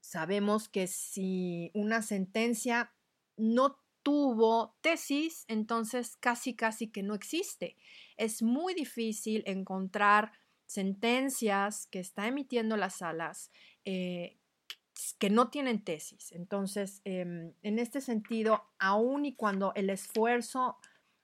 sabemos 0.00 0.68
que 0.68 0.86
si 0.86 1.70
una 1.74 2.02
sentencia 2.02 2.92
no 3.36 3.78
tuvo 4.02 4.76
tesis, 4.80 5.44
entonces 5.48 6.16
casi 6.16 6.54
casi 6.54 6.90
que 6.90 7.02
no 7.02 7.14
existe. 7.14 7.76
Es 8.16 8.42
muy 8.42 8.74
difícil 8.74 9.42
encontrar 9.46 10.32
sentencias 10.66 11.86
que 11.88 11.98
está 11.98 12.28
emitiendo 12.28 12.76
las 12.76 12.98
salas 12.98 13.50
eh, 13.84 14.38
que 15.18 15.30
no 15.30 15.48
tienen 15.48 15.82
tesis. 15.82 16.32
Entonces, 16.32 17.00
em, 17.04 17.54
en 17.62 17.78
este 17.78 18.00
sentido, 18.00 18.64
aun 18.78 19.24
y 19.24 19.34
cuando 19.34 19.72
el 19.74 19.90
esfuerzo 19.90 20.76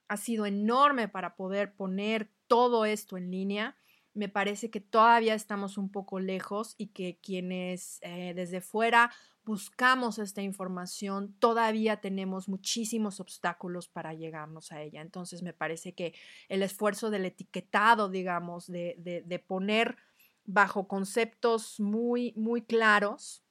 ha 0.07 0.17
sido 0.17 0.45
enorme 0.45 1.07
para 1.07 1.35
poder 1.35 1.73
poner 1.73 2.31
todo 2.47 2.85
esto 2.85 3.17
en 3.17 3.31
línea, 3.31 3.77
me 4.17 4.29
parece 4.29 4.71
que 4.71 4.81
todavía 4.81 5.35
estamos 5.35 5.77
un 5.77 5.91
poco 5.91 6.19
lejos 6.19 6.73
y 6.79 6.87
que 6.87 7.19
quienes 7.21 7.99
eh, 8.01 8.33
desde 8.35 8.61
fuera 8.61 9.11
buscamos 9.45 10.17
esta 10.17 10.41
información, 10.41 11.35
todavía 11.39 12.01
tenemos 12.01 12.49
muchísimos 12.49 13.19
obstáculos 13.19 13.87
para 13.87 14.15
llegarnos 14.15 14.71
a 14.71 14.81
ella. 14.81 15.01
Entonces 15.01 15.43
me 15.43 15.53
parece 15.53 15.93
que 15.93 16.15
el 16.49 16.63
esfuerzo 16.63 17.11
del 17.11 17.25
etiquetado, 17.25 18.09
digamos, 18.09 18.65
de, 18.65 19.43
poner 19.47 19.97
bajo 20.45 20.87
conceptos 20.87 21.79
muy, 21.79 22.33
muy 22.35 22.63
claros 22.63 23.43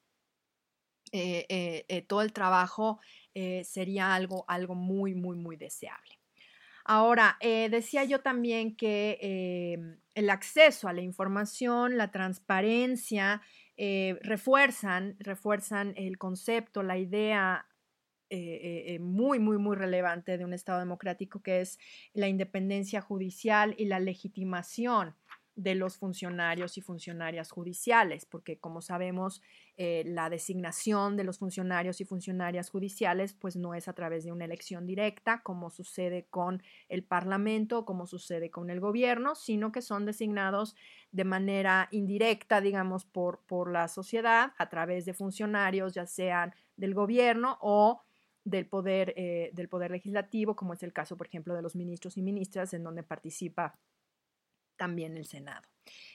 eh, 1.13 1.47
eh, 1.89 2.03
todo 2.03 2.23
el 2.23 2.33
trabajo 2.33 2.99
sería 3.63 4.15
algo, 4.15 4.45
algo 4.49 4.75
muy, 4.75 5.15
muy, 5.15 5.37
muy 5.37 5.57
deseable. 5.57 6.16
Ahora, 6.89 7.37
eh, 7.41 7.69
decía 7.69 8.05
yo 8.05 8.21
también 8.21 8.77
que 8.77 9.19
em, 9.21 9.99
el 10.15 10.31
acceso 10.31 10.87
a 10.87 10.93
la 10.93 11.01
información, 11.01 11.97
la 11.97 12.13
transparencia, 12.13 13.43
eh, 13.77 14.17
refuerzan, 14.23 15.17
refuerzan 15.19 15.95
el 15.97 16.17
concepto, 16.17 16.85
la 16.85 16.97
idea 16.97 17.67
eh, 18.31 18.99
muy, 19.01 19.41
muy, 19.41 19.59
muy 19.59 19.77
relevante 19.77 20.39
de 20.39 20.45
un 20.45 20.53
Estado 20.53 20.79
democrático 20.79 21.43
que 21.43 21.61
es 21.61 21.79
la 22.13 22.29
independencia 22.29 23.01
judicial 23.01 23.75
y 23.79 23.87
la 23.87 23.99
legitimación 23.99 25.17
de 25.57 25.75
los 25.75 25.97
funcionarios 25.97 26.77
y 26.77 26.83
funcionarias 26.83 27.51
judiciales, 27.51 28.27
porque 28.27 28.59
como 28.59 28.83
sabemos, 28.83 29.43
eh, 29.79 30.05
la 30.07 30.29
designación 30.29 31.17
de 31.17 31.25
los 31.25 31.39
funcionarios 31.39 32.01
y 32.03 32.05
funcionarias 32.05 32.69
judiciales 32.69 33.33
pues 33.33 33.57
no 33.57 33.75
es 33.75 33.89
a 33.89 33.95
través 33.95 34.25
de 34.25 34.33
una 34.33 34.45
elección 34.45 34.87
directa, 34.87 35.41
como 35.43 35.71
sucede 35.71 36.27
con 36.29 36.63
el 36.91 37.03
Parlamento, 37.05 37.87
como 37.87 38.07
sucede 38.07 38.51
con 38.51 38.69
el 38.69 38.81
gobierno, 38.81 39.35
sino 39.35 39.73
que 39.73 39.81
son 39.81 40.05
designados 40.05 40.77
de 41.11 41.25
manera 41.25 41.89
indirecta, 41.91 42.61
digamos, 42.61 43.07
por, 43.07 43.41
por 43.47 43.73
la 43.73 43.89
sociedad 43.89 44.53
a 44.59 44.69
través 44.69 45.07
de 45.07 45.15
funcionarios, 45.15 45.95
ya 45.95 46.07
sean 46.07 46.55
del 46.77 46.93
gobierno 46.93 47.57
o 47.63 48.03
del 48.45 48.67
poder, 48.67 49.15
eh, 49.17 49.51
del 49.55 49.69
poder 49.69 49.91
legislativo, 49.91 50.55
como 50.55 50.75
es 50.75 50.83
el 50.83 50.93
caso, 50.93 51.17
por 51.17 51.27
ejemplo, 51.27 51.55
de 51.55 51.63
los 51.63 51.75
ministros 51.75 52.19
y 52.19 52.23
ministras, 52.23 52.75
en 52.75 52.85
donde 52.85 53.03
participa 53.03 53.79
también 54.77 55.17
el 55.17 55.27
Senado. 55.27 55.69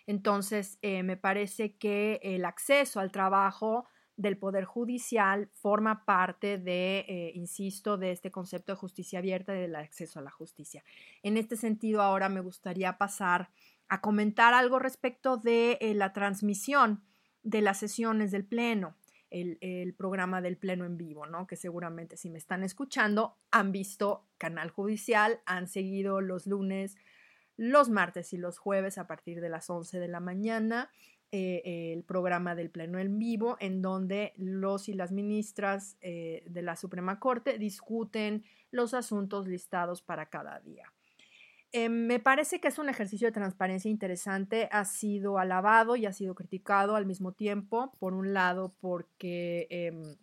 Entonces, 0.06 0.78
eh, 0.82 1.04
me 1.04 1.18
parece 1.18 1.78
que 1.78 2.20
el 2.24 2.46
acceso 2.46 3.00
al 3.00 3.12
trabajo 3.12 3.86
del 4.18 4.38
Poder 4.38 4.66
Judicial 4.66 5.50
forma 5.54 6.06
parte 6.06 6.58
de, 6.58 7.06
eh, 7.08 7.32
insisto, 7.34 7.98
de 7.98 8.12
este 8.12 8.32
concepto 8.32 8.72
de 8.72 8.78
justicia 8.78 9.20
abierta 9.20 9.56
y 9.56 9.62
del 9.62 9.76
acceso 9.76 10.20
a 10.20 10.22
la 10.22 10.32
justicia. 10.32 10.84
En 11.24 11.38
este 11.38 11.58
sentido, 11.58 12.02
ahora 12.02 12.30
me 12.30 12.42
gustaría 12.42 12.98
pasar 12.98 13.50
a 13.88 14.02
comentar 14.02 14.54
algo 14.54 14.80
respecto 14.80 15.38
de 15.38 15.78
eh, 15.82 15.94
la 15.94 16.14
transmisión 16.14 17.04
de 17.44 17.62
las 17.62 17.80
sesiones 17.80 18.32
del 18.32 18.46
Pleno. 18.46 18.96
El, 19.30 19.58
el, 19.62 19.94
programa 19.94 20.42
del 20.42 20.58
Pleno 20.58 20.84
en 20.84 20.98
vivo, 20.98 21.26
¿no? 21.26 21.48
Que 21.48 21.56
seguramente 21.56 22.18
si 22.18 22.30
me 22.30 22.38
están 22.38 22.64
escuchando 22.64 23.38
han 23.50 23.72
visto 23.72 24.28
Canal 24.38 24.72
Judicial, 24.72 25.40
han 25.46 25.70
seguido 25.70 26.20
los 26.20 26.48
lunes 26.48 26.98
los 27.62 27.92
martes 27.92 28.34
y 28.34 28.38
los 28.38 28.58
jueves 28.58 28.98
a 28.98 29.06
partir 29.06 29.40
de 29.40 29.48
las 29.48 29.70
11 29.70 30.00
de 30.00 30.08
la 30.08 30.20
mañana. 30.20 30.90
Eh, 31.32 31.94
el 31.94 32.04
programa 32.04 32.56
del 32.56 32.72
Pleno 32.72 32.98
en 32.98 33.20
vivo, 33.20 33.56
en 33.60 33.84
donde 33.84 34.34
los 34.36 34.90
y 34.90 34.94
las 34.94 35.12
ministras 35.12 35.96
eh, 36.02 36.44
de 36.48 36.64
la 36.64 36.76
Suprema 36.76 37.20
Corte 37.20 37.60
discuten 37.60 38.44
los 38.72 38.96
asuntos 38.96 39.48
listados 39.48 40.02
para 40.02 40.26
cada 40.26 40.60
día. 40.62 40.92
Eh, 41.72 41.88
me 41.88 42.20
parece 42.20 42.60
que 42.60 42.68
es 42.68 42.80
un 42.80 42.90
ejercicio 42.90 43.28
de 43.28 43.32
transparencia 43.32 43.92
interesante, 43.92 44.68
ha 44.72 44.84
sido 44.84 45.38
alabado 45.38 45.96
y 45.96 46.08
ha 46.08 46.14
sido 46.14 46.34
criticado 46.34 46.96
al 46.96 47.06
mismo 47.06 47.32
tiempo, 47.32 47.94
por 48.00 48.16
un 48.16 48.34
lado 48.34 48.74
porque, 48.82 49.68
em, 49.70 50.16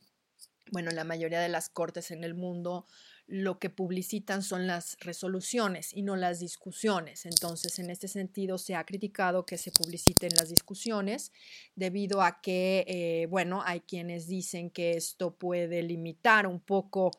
bueno, 0.72 0.90
la 0.90 1.04
mayoría 1.04 1.40
de 1.40 1.48
las 1.48 1.68
cortes 1.68 2.10
en 2.10 2.25
el 2.25 2.34
mundo 2.34 2.87
lo 3.28 3.58
que 3.58 3.68
publicitan 3.68 4.42
son 4.42 4.66
las 4.66 4.96
resoluciones 5.00 5.94
y 5.94 6.00
no 6.00 6.16
las 6.16 6.40
discusiones. 6.40 7.26
Entonces, 7.26 7.78
en 7.78 7.90
este 7.90 8.08
sentido, 8.08 8.56
se 8.56 8.75
ha 8.75 8.84
criticado 8.84 9.44
que 9.44 9.58
se 9.58 9.70
publiciten 9.70 10.30
las 10.34 10.48
discusiones 10.48 11.30
debido 11.76 12.22
a 12.22 12.40
que, 12.40 12.87
eh, 12.88 13.26
bueno, 13.26 13.62
hay 13.64 13.80
quienes 13.80 14.28
dicen 14.28 14.70
que 14.70 14.92
esto 14.92 15.34
puede 15.34 15.82
limitar 15.82 16.46
un 16.46 16.58
poco 16.58 17.10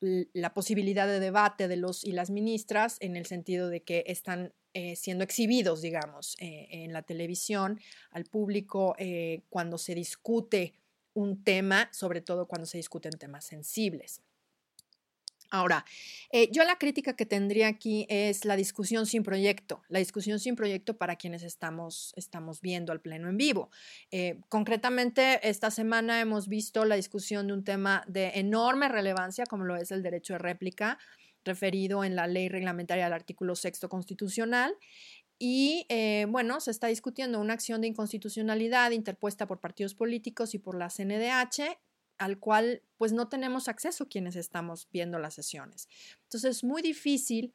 la 0.00 0.52
posibilidad 0.52 1.06
de 1.06 1.18
debate 1.18 1.66
de 1.66 1.76
los 1.76 2.04
y 2.04 2.12
las 2.12 2.28
ministras 2.28 2.98
en 3.00 3.16
el 3.16 3.24
sentido 3.24 3.70
de 3.70 3.82
que 3.82 4.04
están 4.06 4.52
eh, 4.74 4.96
siendo 4.96 5.24
exhibidos, 5.24 5.80
digamos, 5.80 6.36
eh, 6.40 6.66
en 6.70 6.92
la 6.92 7.00
televisión 7.02 7.80
al 8.10 8.24
público 8.24 8.94
cuando 9.48 9.78
se 9.78 9.94
discute 9.94 10.74
un 11.14 11.42
tema, 11.42 11.88
sobre 11.92 12.20
todo 12.20 12.46
cuando 12.46 12.66
se 12.66 12.76
discuten 12.76 13.12
temas 13.12 13.44
sensibles. 13.44 14.20
Ahora, 15.54 15.84
eh, 16.32 16.48
yo 16.50 16.64
la 16.64 16.78
crítica 16.78 17.14
que 17.14 17.26
tendría 17.26 17.68
aquí 17.68 18.06
es 18.08 18.44
la 18.44 18.56
discusión 18.56 19.06
sin 19.06 19.22
proyecto, 19.22 19.82
la 19.88 20.00
discusión 20.00 20.40
sin 20.40 20.56
proyecto 20.56 20.96
para 20.96 21.14
quienes 21.14 21.44
estamos, 21.44 22.12
estamos 22.16 22.60
viendo 22.60 22.90
al 22.90 23.00
pleno 23.00 23.28
en 23.28 23.36
vivo. 23.36 23.70
Eh, 24.10 24.40
concretamente, 24.48 25.48
esta 25.48 25.70
semana 25.70 26.20
hemos 26.20 26.48
visto 26.48 26.84
la 26.84 26.96
discusión 26.96 27.46
de 27.46 27.52
un 27.52 27.62
tema 27.62 28.02
de 28.08 28.32
enorme 28.34 28.88
relevancia, 28.88 29.46
como 29.46 29.62
lo 29.62 29.76
es 29.76 29.92
el 29.92 30.02
derecho 30.02 30.32
de 30.32 30.40
réplica, 30.40 30.98
referido 31.44 32.02
en 32.02 32.16
la 32.16 32.26
ley 32.26 32.48
reglamentaria 32.48 33.04
del 33.04 33.12
artículo 33.12 33.54
sexto 33.54 33.88
constitucional. 33.88 34.74
Y 35.38 35.86
eh, 35.88 36.26
bueno, 36.28 36.60
se 36.60 36.70
está 36.70 36.86
discutiendo 36.86 37.40
una 37.40 37.54
acción 37.54 37.80
de 37.80 37.88
inconstitucionalidad 37.88 38.92
interpuesta 38.92 39.46
por 39.46 39.60
partidos 39.60 39.94
políticos 39.94 40.54
y 40.54 40.58
por 40.58 40.76
la 40.76 40.88
CNDH 40.88 41.78
al 42.18 42.38
cual 42.38 42.82
pues 42.96 43.12
no 43.12 43.28
tenemos 43.28 43.68
acceso 43.68 44.08
quienes 44.08 44.36
estamos 44.36 44.88
viendo 44.92 45.18
las 45.18 45.34
sesiones. 45.34 45.88
Entonces 46.22 46.58
es 46.58 46.64
muy 46.64 46.82
difícil 46.82 47.54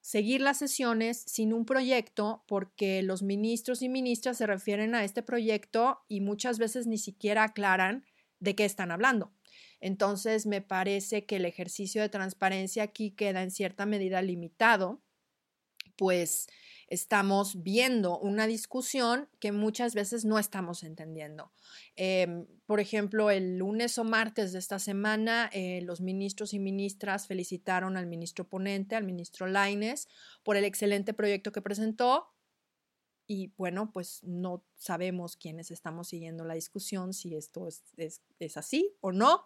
seguir 0.00 0.42
las 0.42 0.58
sesiones 0.58 1.24
sin 1.26 1.52
un 1.54 1.64
proyecto 1.64 2.44
porque 2.46 3.02
los 3.02 3.22
ministros 3.22 3.80
y 3.80 3.88
ministras 3.88 4.36
se 4.36 4.46
refieren 4.46 4.94
a 4.94 5.04
este 5.04 5.22
proyecto 5.22 6.00
y 6.08 6.20
muchas 6.20 6.58
veces 6.58 6.86
ni 6.86 6.98
siquiera 6.98 7.44
aclaran 7.44 8.04
de 8.40 8.54
qué 8.54 8.66
están 8.66 8.90
hablando. 8.90 9.32
Entonces 9.80 10.46
me 10.46 10.60
parece 10.60 11.24
que 11.24 11.36
el 11.36 11.46
ejercicio 11.46 12.02
de 12.02 12.08
transparencia 12.08 12.82
aquí 12.82 13.12
queda 13.12 13.42
en 13.42 13.50
cierta 13.50 13.86
medida 13.86 14.20
limitado, 14.20 15.00
pues 15.96 16.48
estamos 16.88 17.62
viendo 17.62 18.18
una 18.18 18.46
discusión 18.46 19.28
que 19.40 19.52
muchas 19.52 19.94
veces 19.94 20.24
no 20.24 20.38
estamos 20.38 20.82
entendiendo. 20.82 21.52
Em, 21.96 22.46
por 22.66 22.80
ejemplo, 22.80 23.30
el 23.30 23.58
lunes 23.58 23.98
o 23.98 24.04
martes 24.04 24.52
de 24.52 24.58
esta 24.58 24.78
semana, 24.78 25.50
eh, 25.52 25.80
los 25.82 26.00
ministros 26.00 26.54
y 26.54 26.58
ministras 26.58 27.26
felicitaron 27.26 27.96
al 27.96 28.06
ministro 28.06 28.48
ponente, 28.48 28.96
al 28.96 29.04
ministro 29.04 29.46
Laines, 29.46 30.08
por 30.42 30.56
el 30.56 30.64
excelente 30.64 31.14
proyecto 31.14 31.52
que 31.52 31.62
presentó. 31.62 32.30
Y 33.26 33.52
bueno, 33.56 33.90
pues 33.90 34.22
no 34.22 34.62
sabemos 34.76 35.36
quiénes 35.36 35.70
estamos 35.70 36.08
siguiendo 36.08 36.44
la 36.44 36.54
discusión, 36.54 37.14
si 37.14 37.34
esto 37.36 37.66
es, 37.66 37.82
es 37.96 38.56
así 38.56 38.94
o 39.00 39.12
no. 39.12 39.44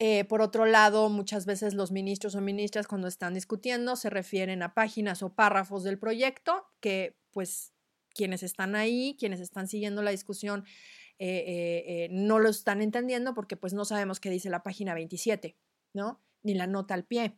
Eh, 0.00 0.24
por 0.24 0.42
otro 0.42 0.64
lado, 0.64 1.08
muchas 1.08 1.44
veces 1.44 1.74
los 1.74 1.90
ministros 1.90 2.36
o 2.36 2.40
ministras 2.40 2.86
cuando 2.86 3.08
están 3.08 3.34
discutiendo 3.34 3.96
se 3.96 4.10
refieren 4.10 4.62
a 4.62 4.74
páginas 4.74 5.22
o 5.22 5.34
párrafos 5.34 5.82
del 5.82 5.98
proyecto 5.98 6.66
que 6.80 7.18
pues 7.32 7.72
quienes 8.14 8.42
están 8.42 8.76
ahí, 8.76 9.16
quienes 9.18 9.40
están 9.40 9.66
siguiendo 9.66 10.02
la 10.02 10.12
discusión, 10.12 10.64
eh, 11.18 11.84
eh, 11.86 12.08
no 12.12 12.38
lo 12.38 12.48
están 12.48 12.80
entendiendo 12.80 13.34
porque 13.34 13.56
pues 13.56 13.74
no 13.74 13.84
sabemos 13.84 14.20
qué 14.20 14.30
dice 14.30 14.50
la 14.50 14.62
página 14.62 14.94
27, 14.94 15.56
¿no? 15.94 16.20
Ni 16.42 16.54
la 16.54 16.68
nota 16.68 16.94
al 16.94 17.04
pie. 17.04 17.36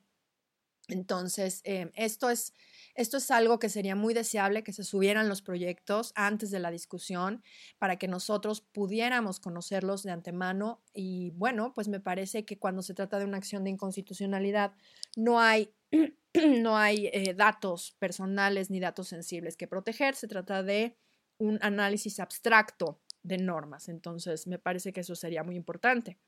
Entonces, 0.90 1.62
esto 1.64 2.30
es 2.30 2.54
esto 2.94 3.16
es 3.16 3.30
algo 3.30 3.59
que 3.59 3.68
sería 3.68 3.94
muy 3.94 4.14
deseable 4.14 4.62
que 4.62 4.73
se 4.73 4.85
subieran 4.85 5.28
los 5.28 5.42
proyectos 5.42 6.12
antes 6.16 6.50
de 6.50 6.59
la 6.59 6.70
discusión 6.70 7.42
para 7.78 7.97
que 7.97 8.09
nosotros 8.09 8.61
pudiéramos 8.61 9.40
conocerlos 9.40 10.02
de 10.02 10.11
antemano 10.11 10.82
y 10.92 11.30
bueno, 11.30 11.73
pues 11.75 11.88
me 11.88 12.00
parece 12.00 12.44
que 12.44 12.59
cuando 12.59 12.82
se 12.82 12.94
trata 12.94 13.18
de 13.18 13.25
una 13.25 13.37
acción 13.37 13.64
de 13.64 13.70
inconstitucionalidad 13.70 14.73
no 15.16 15.40
hay 15.40 15.73
no 16.61 16.76
hay 16.76 17.09
eh, 17.12 17.35
datos 17.35 17.97
personales 17.99 18.70
ni 18.70 18.80
datos 18.80 19.09
sensibles 19.09 19.56
que 19.56 19.66
proteger, 19.66 20.14
se 20.14 20.28
trata 20.28 20.62
de 20.62 20.97
un 21.38 21.59
análisis 21.62 22.20
abstracto 22.20 23.00
de 23.23 23.38
normas. 23.38 23.88
Entonces, 23.88 24.47
me 24.47 24.59
parece 24.59 24.92
que 24.92 25.00
eso 25.00 25.14
sería 25.14 25.42
muy 25.42 25.56
importante. 25.56 26.18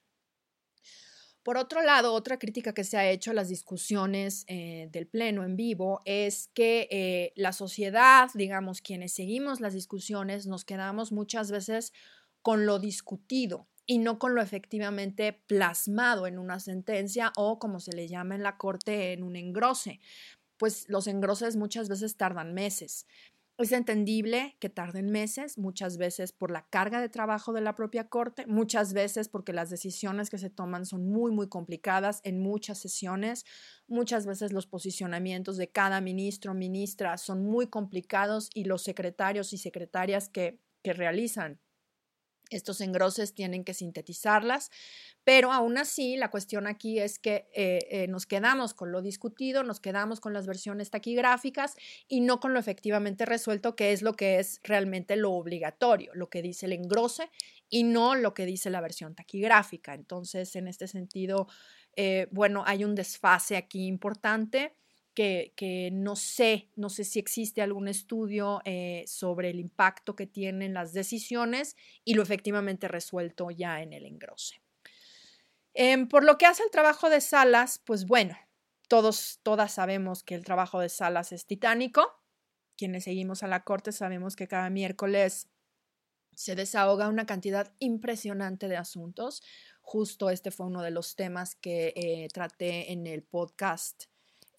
Por 1.42 1.56
otro 1.56 1.82
lado, 1.82 2.12
otra 2.12 2.38
crítica 2.38 2.72
que 2.72 2.84
se 2.84 2.96
ha 2.96 3.10
hecho 3.10 3.32
a 3.32 3.34
las 3.34 3.48
discusiones 3.48 4.44
eh, 4.46 4.88
del 4.92 5.08
Pleno 5.08 5.42
en 5.42 5.56
vivo 5.56 6.00
es 6.04 6.50
que 6.54 6.86
eh, 6.90 7.32
la 7.34 7.52
sociedad, 7.52 8.30
digamos, 8.34 8.80
quienes 8.80 9.12
seguimos 9.12 9.60
las 9.60 9.74
discusiones, 9.74 10.46
nos 10.46 10.64
quedamos 10.64 11.10
muchas 11.10 11.50
veces 11.50 11.92
con 12.42 12.64
lo 12.64 12.78
discutido 12.78 13.66
y 13.86 13.98
no 13.98 14.20
con 14.20 14.36
lo 14.36 14.40
efectivamente 14.40 15.32
plasmado 15.32 16.28
en 16.28 16.38
una 16.38 16.60
sentencia 16.60 17.32
o 17.36 17.58
como 17.58 17.80
se 17.80 17.92
le 17.92 18.06
llama 18.06 18.36
en 18.36 18.44
la 18.44 18.56
corte 18.56 19.12
en 19.12 19.24
un 19.24 19.34
engrose. 19.34 20.00
Pues 20.58 20.88
los 20.88 21.08
engroses 21.08 21.56
muchas 21.56 21.88
veces 21.88 22.16
tardan 22.16 22.54
meses. 22.54 23.06
Es 23.62 23.70
entendible 23.70 24.56
que 24.58 24.68
tarden 24.68 25.12
meses, 25.12 25.56
muchas 25.56 25.96
veces 25.96 26.32
por 26.32 26.50
la 26.50 26.66
carga 26.68 27.00
de 27.00 27.08
trabajo 27.08 27.52
de 27.52 27.60
la 27.60 27.76
propia 27.76 28.08
corte, 28.08 28.44
muchas 28.46 28.92
veces 28.92 29.28
porque 29.28 29.52
las 29.52 29.70
decisiones 29.70 30.30
que 30.30 30.38
se 30.38 30.50
toman 30.50 30.84
son 30.84 31.08
muy, 31.08 31.30
muy 31.30 31.48
complicadas 31.48 32.20
en 32.24 32.40
muchas 32.40 32.78
sesiones, 32.78 33.44
muchas 33.86 34.26
veces 34.26 34.52
los 34.52 34.66
posicionamientos 34.66 35.56
de 35.58 35.70
cada 35.70 36.00
ministro 36.00 36.50
o 36.50 36.54
ministra 36.56 37.16
son 37.18 37.44
muy 37.44 37.68
complicados 37.68 38.50
y 38.52 38.64
los 38.64 38.82
secretarios 38.82 39.52
y 39.52 39.58
secretarias 39.58 40.28
que, 40.28 40.58
que 40.82 40.92
realizan 40.92 41.60
estos 42.56 42.80
engroses 42.80 43.34
tienen 43.34 43.64
que 43.64 43.74
sintetizarlas, 43.74 44.70
pero 45.24 45.52
aún 45.52 45.78
así 45.78 46.16
la 46.16 46.30
cuestión 46.30 46.66
aquí 46.66 46.98
es 46.98 47.18
que 47.18 47.48
eh, 47.54 47.86
eh, 47.90 48.08
nos 48.08 48.26
quedamos 48.26 48.74
con 48.74 48.92
lo 48.92 49.02
discutido, 49.02 49.62
nos 49.62 49.80
quedamos 49.80 50.20
con 50.20 50.32
las 50.32 50.46
versiones 50.46 50.90
taquigráficas 50.90 51.76
y 52.08 52.20
no 52.20 52.40
con 52.40 52.52
lo 52.54 52.60
efectivamente 52.60 53.24
resuelto, 53.24 53.76
que 53.76 53.92
es 53.92 54.02
lo 54.02 54.14
que 54.14 54.38
es 54.38 54.60
realmente 54.62 55.16
lo 55.16 55.32
obligatorio, 55.32 56.12
lo 56.14 56.28
que 56.28 56.42
dice 56.42 56.66
el 56.66 56.72
engrose 56.72 57.30
y 57.68 57.84
no 57.84 58.14
lo 58.14 58.34
que 58.34 58.46
dice 58.46 58.70
la 58.70 58.80
versión 58.80 59.14
taquigráfica. 59.14 59.94
Entonces, 59.94 60.54
en 60.56 60.68
este 60.68 60.88
sentido, 60.88 61.46
eh, 61.96 62.28
bueno, 62.30 62.64
hay 62.66 62.84
un 62.84 62.94
desfase 62.94 63.56
aquí 63.56 63.86
importante 63.86 64.74
que, 65.14 65.90
no 65.92 66.16
sé, 66.16 66.70
no 66.76 66.88
sé 66.88 67.04
si 67.04 67.18
existe 67.18 67.62
algún 67.62 67.88
estudio 67.88 68.60
eh, 68.64 69.04
sobre 69.06 69.50
el 69.50 69.60
impacto 69.60 70.16
que 70.16 70.26
tienen 70.26 70.74
las 70.74 70.92
decisiones 70.92 71.76
y 72.04 72.14
lo 72.14 72.22
efectivamente 72.22 72.88
resuelto 72.88 73.50
ya 73.50 73.82
en 73.82 73.92
el 73.92 74.06
engrose. 74.06 74.62
Em, 75.74 76.08
por 76.08 76.24
lo 76.24 76.38
que 76.38 76.46
hace 76.46 76.62
el 76.62 76.70
trabajo 76.70 77.10
de 77.10 77.20
Salas, 77.20 77.80
pues 77.84 78.06
bueno, 78.06 78.36
todos, 78.88 79.40
todas 79.42 79.72
sabemos 79.72 80.22
que 80.22 80.34
el 80.34 80.44
trabajo 80.44 80.80
de 80.80 80.88
Salas 80.88 81.32
es 81.32 81.46
titánico. 81.46 82.12
Quienes 82.76 83.04
seguimos 83.04 83.42
a 83.42 83.48
la 83.48 83.64
corte 83.64 83.92
sabemos 83.92 84.36
que 84.36 84.48
cada 84.48 84.70
miércoles 84.70 85.48
se 86.34 86.54
desahoga 86.54 87.08
una 87.08 87.26
cantidad 87.26 87.74
impresionante 87.78 88.68
de 88.68 88.76
asuntos. 88.76 89.42
Justo 89.80 90.30
este 90.30 90.50
fue 90.50 90.66
uno 90.66 90.82
de 90.82 90.90
los 90.90 91.16
temas 91.16 91.54
que 91.54 91.92
eh, 91.96 92.28
traté 92.32 92.92
en 92.92 93.06
el 93.06 93.22
podcast 93.22 94.11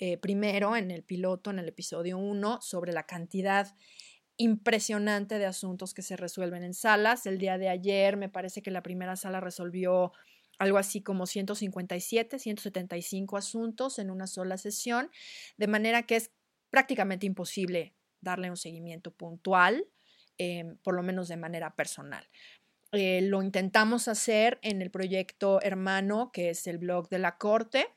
eh, 0.06 0.18
primero 0.18 0.76
en 0.76 0.92
el 0.92 1.02
piloto, 1.02 1.50
en 1.50 1.60
el 1.60 1.70
episodio 1.70 2.18
1, 2.18 2.60
sobre 2.62 2.92
la 2.92 3.04
cantidad 3.04 3.74
impresionante 4.36 5.40
de 5.40 5.46
asuntos 5.46 5.94
que 5.94 6.02
se 6.02 6.18
resuelven 6.18 6.62
en 6.62 6.74
salas. 6.74 7.26
El 7.26 7.38
día 7.38 7.58
de 7.58 7.70
ayer 7.70 8.18
me 8.18 8.28
parece 8.28 8.62
que 8.62 8.70
la 8.70 8.84
primera 8.84 9.16
sala 9.16 9.40
resolvió 9.40 10.12
algo 10.60 10.78
así 10.78 11.02
como 11.02 11.26
157, 11.26 12.38
175 12.38 13.38
asuntos 13.38 13.98
en 13.98 14.12
una 14.12 14.28
sola 14.28 14.58
sesión, 14.58 15.10
de 15.56 15.68
manera 15.68 16.04
que 16.04 16.18
es 16.18 16.32
prácticamente 16.70 17.26
imposible 17.26 17.96
darle 18.20 18.50
un 18.50 18.58
seguimiento 18.58 19.14
puntual, 19.14 19.88
em, 20.38 20.76
por 20.84 20.96
lo 20.96 21.04
menos 21.04 21.30
de 21.30 21.38
manera 21.38 21.78
personal. 21.78 22.28
Eh, 22.92 23.22
lo 23.22 23.42
intentamos 23.42 24.10
hacer 24.10 24.60
en 24.64 24.82
el 24.82 24.92
proyecto 24.92 25.62
hermano, 25.62 26.30
que 26.34 26.50
es 26.50 26.68
el 26.68 26.78
blog 26.78 27.08
de 27.08 27.20
la 27.20 27.38
Corte, 27.38 27.88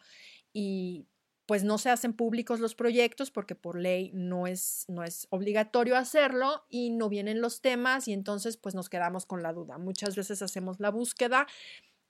Y 0.53 1.07
pues 1.47 1.65
no 1.65 1.79
se 1.79 1.91
hacen 1.91 2.13
públicos 2.13 2.61
los 2.61 2.75
proyectos 2.75 3.31
porque 3.31 3.55
por 3.55 3.79
ley 3.79 4.11
no 4.15 4.47
es, 4.47 4.85
no 4.89 5.03
es 5.03 5.27
obligatorio 5.31 5.97
hacerlo 5.97 6.65
y 6.69 6.91
no 6.91 7.09
vienen 7.09 7.41
los 7.41 7.61
temas 7.61 8.07
y 8.07 8.13
entonces 8.13 8.57
pues 8.57 8.75
nos 8.75 8.89
quedamos 8.89 9.27
con 9.27 9.43
la 9.43 9.53
duda. 9.53 9.79
Muchas 9.79 10.15
veces 10.15 10.41
hacemos 10.43 10.79
la 10.79 10.91
búsqueda 10.91 11.47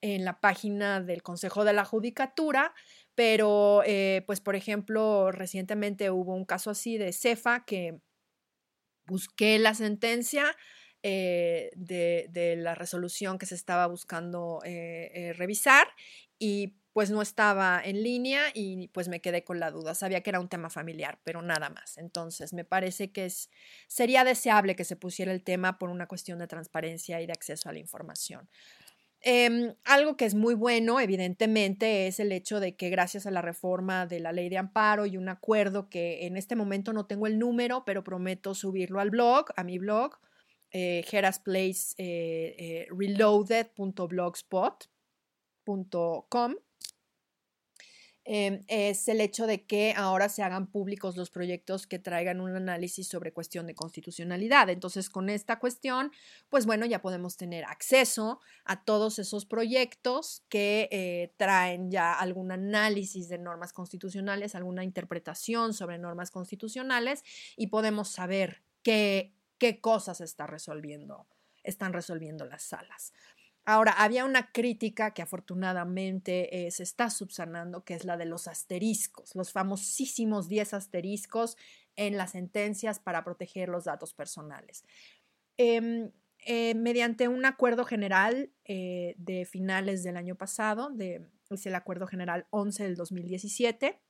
en 0.02 0.24
la 0.24 0.40
página 0.40 1.00
del 1.00 1.22
Consejo 1.22 1.64
de 1.64 1.72
la 1.72 1.84
Judicatura, 1.84 2.74
pero 3.14 3.82
eh, 3.86 4.22
pues 4.26 4.40
por 4.40 4.56
ejemplo 4.56 5.30
recientemente 5.30 6.10
hubo 6.10 6.34
un 6.34 6.44
caso 6.44 6.70
así 6.70 6.98
de 6.98 7.12
CEFA 7.12 7.64
que 7.64 8.00
busqué 9.06 9.58
la 9.58 9.74
sentencia 9.74 10.56
eh, 11.02 11.70
de, 11.74 12.54
la 12.58 12.74
resolución 12.74 13.38
que 13.38 13.46
se 13.46 13.54
estaba 13.54 13.86
buscando 13.86 14.60
eh, 14.64 15.32
revisar 15.36 15.88
y 16.38 16.74
pues 16.92 17.10
no 17.10 17.22
estaba 17.22 17.80
en 17.82 18.02
línea 18.02 18.42
y 18.54 18.88
pues 18.88 19.08
me 19.08 19.20
quedé 19.20 19.44
con 19.44 19.60
la 19.60 19.70
duda. 19.70 19.94
Sabía 19.94 20.22
que 20.22 20.30
era 20.30 20.40
un 20.40 20.48
tema 20.48 20.70
familiar, 20.70 21.18
pero 21.24 21.40
nada 21.42 21.70
más. 21.70 21.96
Entonces, 21.98 22.52
me 22.52 22.64
parece 22.64 23.12
que 23.12 23.24
es, 23.26 23.50
sería 23.86 24.24
deseable 24.24 24.76
que 24.76 24.84
se 24.84 24.96
pusiera 24.96 25.32
el 25.32 25.42
tema 25.42 25.78
por 25.78 25.88
una 25.88 26.06
cuestión 26.06 26.38
de 26.38 26.46
transparencia 26.46 27.20
y 27.20 27.26
de 27.26 27.32
acceso 27.32 27.68
a 27.68 27.72
la 27.72 27.78
información. 27.78 28.48
Em, 29.24 29.74
algo 29.84 30.16
que 30.16 30.24
es 30.24 30.34
muy 30.34 30.54
bueno, 30.54 30.98
evidentemente, 30.98 32.08
es 32.08 32.18
el 32.18 32.32
hecho 32.32 32.58
de 32.58 32.74
que 32.74 32.90
gracias 32.90 33.24
a 33.24 33.30
la 33.30 33.40
reforma 33.40 34.04
de 34.04 34.18
la 34.18 34.32
ley 34.32 34.48
de 34.48 34.58
amparo 34.58 35.06
y 35.06 35.16
un 35.16 35.28
acuerdo 35.28 35.88
que 35.88 36.26
en 36.26 36.36
este 36.36 36.56
momento 36.56 36.92
no 36.92 37.06
tengo 37.06 37.28
el 37.28 37.38
número, 37.38 37.84
pero 37.84 38.02
prometo 38.02 38.54
subirlo 38.54 38.98
al 38.98 39.10
blog, 39.10 39.46
a 39.56 39.62
mi 39.62 39.78
blog, 39.78 40.18
eh, 40.72 41.04
Place 41.44 41.94
eh, 41.98 42.56
eh, 42.58 42.88
Em, 48.24 48.62
es 48.68 49.08
el 49.08 49.20
hecho 49.20 49.48
de 49.48 49.64
que 49.66 49.94
ahora 49.96 50.28
se 50.28 50.44
hagan 50.44 50.68
públicos 50.68 51.16
los 51.16 51.30
proyectos 51.30 51.88
que 51.88 51.98
traigan 51.98 52.40
un 52.40 52.54
análisis 52.54 53.08
sobre 53.08 53.32
cuestión 53.32 53.66
de 53.66 53.74
constitucionalidad. 53.74 54.70
Entonces, 54.70 55.10
con 55.10 55.28
esta 55.28 55.58
cuestión, 55.58 56.12
pues 56.48 56.64
bueno, 56.64 56.86
ya 56.86 57.02
podemos 57.02 57.36
tener 57.36 57.64
acceso 57.64 58.40
a 58.64 58.84
todos 58.84 59.18
esos 59.18 59.44
proyectos 59.44 60.44
que 60.48 60.88
eh, 60.92 61.32
traen 61.36 61.90
ya 61.90 62.12
algún 62.14 62.52
análisis 62.52 63.28
de 63.28 63.38
normas 63.38 63.72
constitucionales, 63.72 64.54
alguna 64.54 64.84
interpretación 64.84 65.74
sobre 65.74 65.98
normas 65.98 66.30
constitucionales 66.30 67.24
y 67.56 67.68
podemos 67.68 68.08
saber 68.08 68.62
qué, 68.84 69.34
qué 69.58 69.80
cosas 69.80 70.20
está 70.20 70.46
resolviendo, 70.46 71.26
están 71.64 71.92
resolviendo 71.92 72.44
las 72.44 72.62
salas. 72.62 73.12
Ahora, 73.64 73.92
había 73.92 74.24
una 74.24 74.50
crítica 74.50 75.14
que 75.14 75.22
afortunadamente 75.22 76.66
eh, 76.66 76.70
se 76.72 76.82
está 76.82 77.10
subsanando, 77.10 77.84
que 77.84 77.94
es 77.94 78.04
la 78.04 78.16
de 78.16 78.26
los 78.26 78.48
asteriscos, 78.48 79.36
los 79.36 79.52
famosísimos 79.52 80.48
10 80.48 80.74
asteriscos 80.74 81.56
en 81.94 82.16
las 82.16 82.32
sentencias 82.32 82.98
para 82.98 83.22
proteger 83.22 83.68
los 83.68 83.84
datos 83.84 84.14
personales. 84.14 84.84
Em, 85.58 86.10
eh, 86.44 86.74
mediante 86.74 87.28
un 87.28 87.44
acuerdo 87.44 87.84
general 87.84 88.52
eh, 88.64 89.14
de 89.16 89.44
finales 89.44 90.02
del 90.02 90.16
año 90.16 90.34
pasado, 90.34 90.90
es 90.98 91.66
el 91.66 91.74
acuerdo 91.76 92.08
general 92.08 92.46
11 92.50 92.82
del 92.82 92.96
2017, 92.96 94.00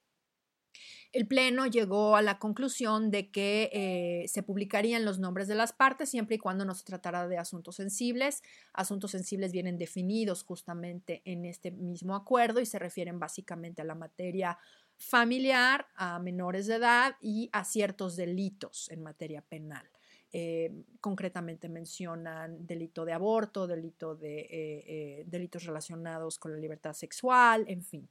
El 1.13 1.27
Pleno 1.27 1.67
llegó 1.67 2.17
a 2.17 2.23
la 2.23 2.39
conclusión 2.39 3.11
de 3.11 3.31
que 3.31 3.69
eh, 3.75 4.29
se 4.29 4.43
publicarían 4.43 5.05
los 5.05 5.19
nombres 5.19 5.47
de 5.47 5.55
las 5.55 5.75
partes 5.75 6.09
siempre 6.09 6.37
y 6.37 6.39
cuando 6.39 6.65
no 6.65 6.75
se 6.75 6.85
tratara 6.85 7.29
de 7.29 7.37
asuntos 7.37 7.77
sensibles. 7.77 8.43
Asuntos 8.73 9.11
sensibles 9.11 9.53
vienen 9.53 9.77
definidos 9.77 10.43
justamente 10.43 11.21
en 11.27 11.45
este 11.45 11.71
mismo 11.71 12.17
acuerdo 12.17 12.61
y 12.61 12.67
se 12.67 12.79
refieren 12.79 13.19
básicamente 13.19 13.83
a 13.83 13.85
la 13.85 13.95
materia 13.95 14.59
familiar, 14.97 15.87
a 15.97 16.19
menores 16.19 16.67
de 16.67 16.77
edad 16.77 17.17
y 17.21 17.51
a 17.53 17.65
ciertos 17.65 18.17
delitos 18.17 18.91
en 18.91 19.03
materia 19.03 19.43
penal. 19.43 19.87
Eh, 20.33 20.73
concretamente 20.99 21.69
mencionan 21.69 22.67
delito 22.67 23.05
de 23.05 23.13
aborto, 23.13 23.67
delito 23.67 24.15
de, 24.15 24.47
eh, 24.49 25.25
delitos 25.27 25.65
relacionados 25.65 26.39
con 26.39 26.53
la 26.53 26.59
libertad 26.59 26.95
sexual, 26.95 27.67
en 27.69 27.83
fin. 27.83 28.09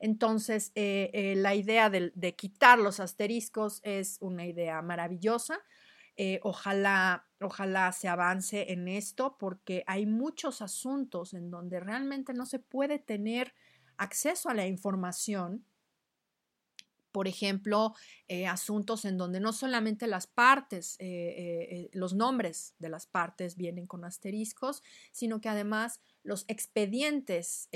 Entonces, 0.00 0.72
eh, 0.74 1.10
eh, 1.12 1.34
la 1.36 1.54
idea 1.54 1.90
de, 1.90 2.34
quitar 2.34 2.78
los 2.78 3.00
asteriscos 3.00 3.80
es 3.84 4.16
una 4.20 4.46
idea 4.46 4.80
maravillosa. 4.80 5.60
Eh, 6.16 6.40
ojalá, 6.42 7.28
ojalá 7.38 7.92
se 7.92 8.08
avance 8.08 8.72
en 8.72 8.88
esto 8.88 9.36
porque 9.38 9.84
hay 9.86 10.06
muchos 10.06 10.62
asuntos 10.62 11.34
en 11.34 11.50
donde 11.50 11.80
realmente 11.80 12.32
no 12.32 12.46
se 12.46 12.58
puede 12.58 12.98
tener 12.98 13.54
acceso 13.98 14.48
a 14.48 14.54
la 14.54 14.66
información. 14.66 15.66
Por 17.12 17.28
ejemplo, 17.28 17.94
asuntos 18.48 19.04
en 19.04 19.18
donde 19.18 19.40
no 19.40 19.52
solamente 19.52 20.06
las 20.06 20.28
partes, 20.28 20.96
los 21.92 22.14
nombres 22.14 22.76
de 22.78 22.88
las 22.88 23.08
partes 23.08 23.56
vienen 23.56 23.88
con 23.88 24.04
asteriscos, 24.04 24.80
sino 25.10 25.40
que 25.40 25.48
además 25.48 26.00
los 26.22 26.44
expedientes 26.46 27.68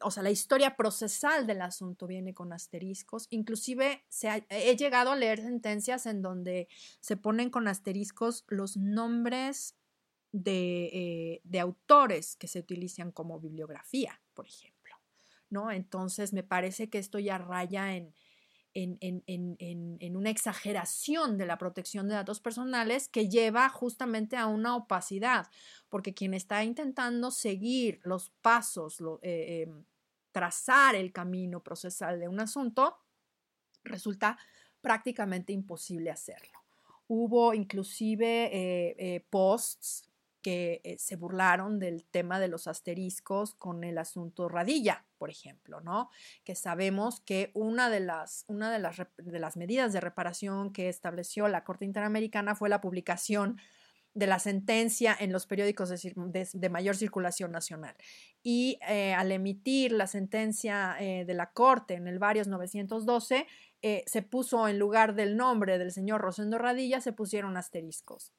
o 0.00 0.10
sea, 0.10 0.22
la 0.22 0.30
historia 0.30 0.76
procesal 0.76 1.46
del 1.46 1.62
asunto 1.62 2.06
viene 2.06 2.34
con 2.34 2.52
asteriscos. 2.52 3.26
Inclusive 3.30 4.04
he 4.48 4.76
llegado 4.76 5.12
a 5.12 5.16
leer 5.16 5.40
sentencias 5.40 6.06
en 6.06 6.22
donde 6.22 6.68
se 7.00 7.16
ponen 7.16 7.50
con 7.50 7.68
asteriscos 7.68 8.44
los 8.48 8.76
nombres 8.76 9.74
de, 10.32 11.40
eh, 11.42 11.60
autores 11.60 12.36
que 12.36 12.48
se 12.48 12.60
utilizan 12.60 13.10
como 13.10 13.40
bibliografía, 13.40 14.20
por 14.34 14.46
ejemplo. 14.46 14.94
¿no? 15.50 15.70
Entonces, 15.70 16.32
me 16.32 16.42
parece 16.42 16.90
que 16.90 16.98
esto 16.98 17.18
ya 17.18 17.38
raya 17.38 17.96
en, 17.96 18.14
en, 18.82 20.16
una 20.16 20.30
exageración 20.30 21.38
de 21.38 21.46
la 21.46 21.58
protección 21.58 22.08
de 22.08 22.14
datos 22.14 22.40
personales 22.40 23.08
que 23.08 23.28
lleva 23.28 23.68
justamente 23.68 24.36
a 24.36 24.46
una 24.46 24.76
opacidad, 24.76 25.46
porque 25.88 26.14
quien 26.14 26.34
está 26.34 26.64
intentando 26.64 27.30
seguir 27.30 28.00
los 28.04 28.30
pasos, 28.42 29.00
eh, 29.22 29.62
em, 29.62 29.84
trazar 30.32 30.94
el 30.94 31.12
camino 31.12 31.62
procesal 31.62 32.20
de 32.20 32.28
un 32.28 32.40
asunto, 32.40 32.98
resulta 33.84 34.38
prácticamente 34.80 35.52
imposible 35.52 36.10
hacerlo. 36.10 36.58
Hubo 37.08 37.54
inclusive 37.54 38.50
eh, 38.52 38.96
eh, 38.98 39.26
posts 39.30 40.07
eh, 40.50 40.96
se 40.98 41.16
burlaron 41.16 41.78
del 41.78 42.04
tema 42.04 42.40
de 42.40 42.48
los 42.48 42.66
asteriscos 42.66 43.54
con 43.54 43.84
el 43.84 43.98
asunto 43.98 44.48
Radilla, 44.48 45.04
por 45.18 45.30
ejemplo, 45.30 45.80
¿no? 45.80 46.10
Que 46.44 46.54
sabemos 46.54 47.20
que 47.20 47.50
una 47.54 47.90
de 47.90 48.00
las, 48.00 48.44
una 48.48 48.72
de 48.72 48.78
las, 48.78 48.96
de 49.16 49.38
las 49.38 49.56
medidas 49.56 49.92
de 49.92 50.00
reparación 50.00 50.72
que 50.72 50.88
estableció 50.88 51.48
la 51.48 51.64
Corte 51.64 51.84
Interamericana 51.84 52.54
fue 52.54 52.68
la 52.68 52.80
publicación 52.80 53.60
de 54.14 54.26
la 54.26 54.38
sentencia 54.38 55.16
en 55.18 55.32
los 55.32 55.46
periódicos 55.46 55.90
de, 55.90 56.68
mayor 56.68 56.96
circulación 56.96 57.52
nacional. 57.52 57.94
Y 58.42 58.78
eh, 58.88 59.14
al 59.14 59.30
emitir 59.30 59.92
la 59.92 60.06
sentencia 60.06 60.96
eh, 60.98 61.24
de 61.24 61.34
la 61.34 61.52
Corte 61.52 61.94
en 61.94 62.08
el 62.08 62.18
Varios 62.18 62.48
912, 62.48 63.46
se 63.80 64.22
puso 64.22 64.66
en 64.66 64.78
lugar 64.78 65.14
del 65.14 65.36
nombre 65.36 65.78
del 65.78 65.92
señor 65.92 66.20
Rosendo 66.20 66.58
Radilla, 66.58 67.00
se 67.00 67.12
pusieron 67.12 67.56
asteriscos. 67.56 68.32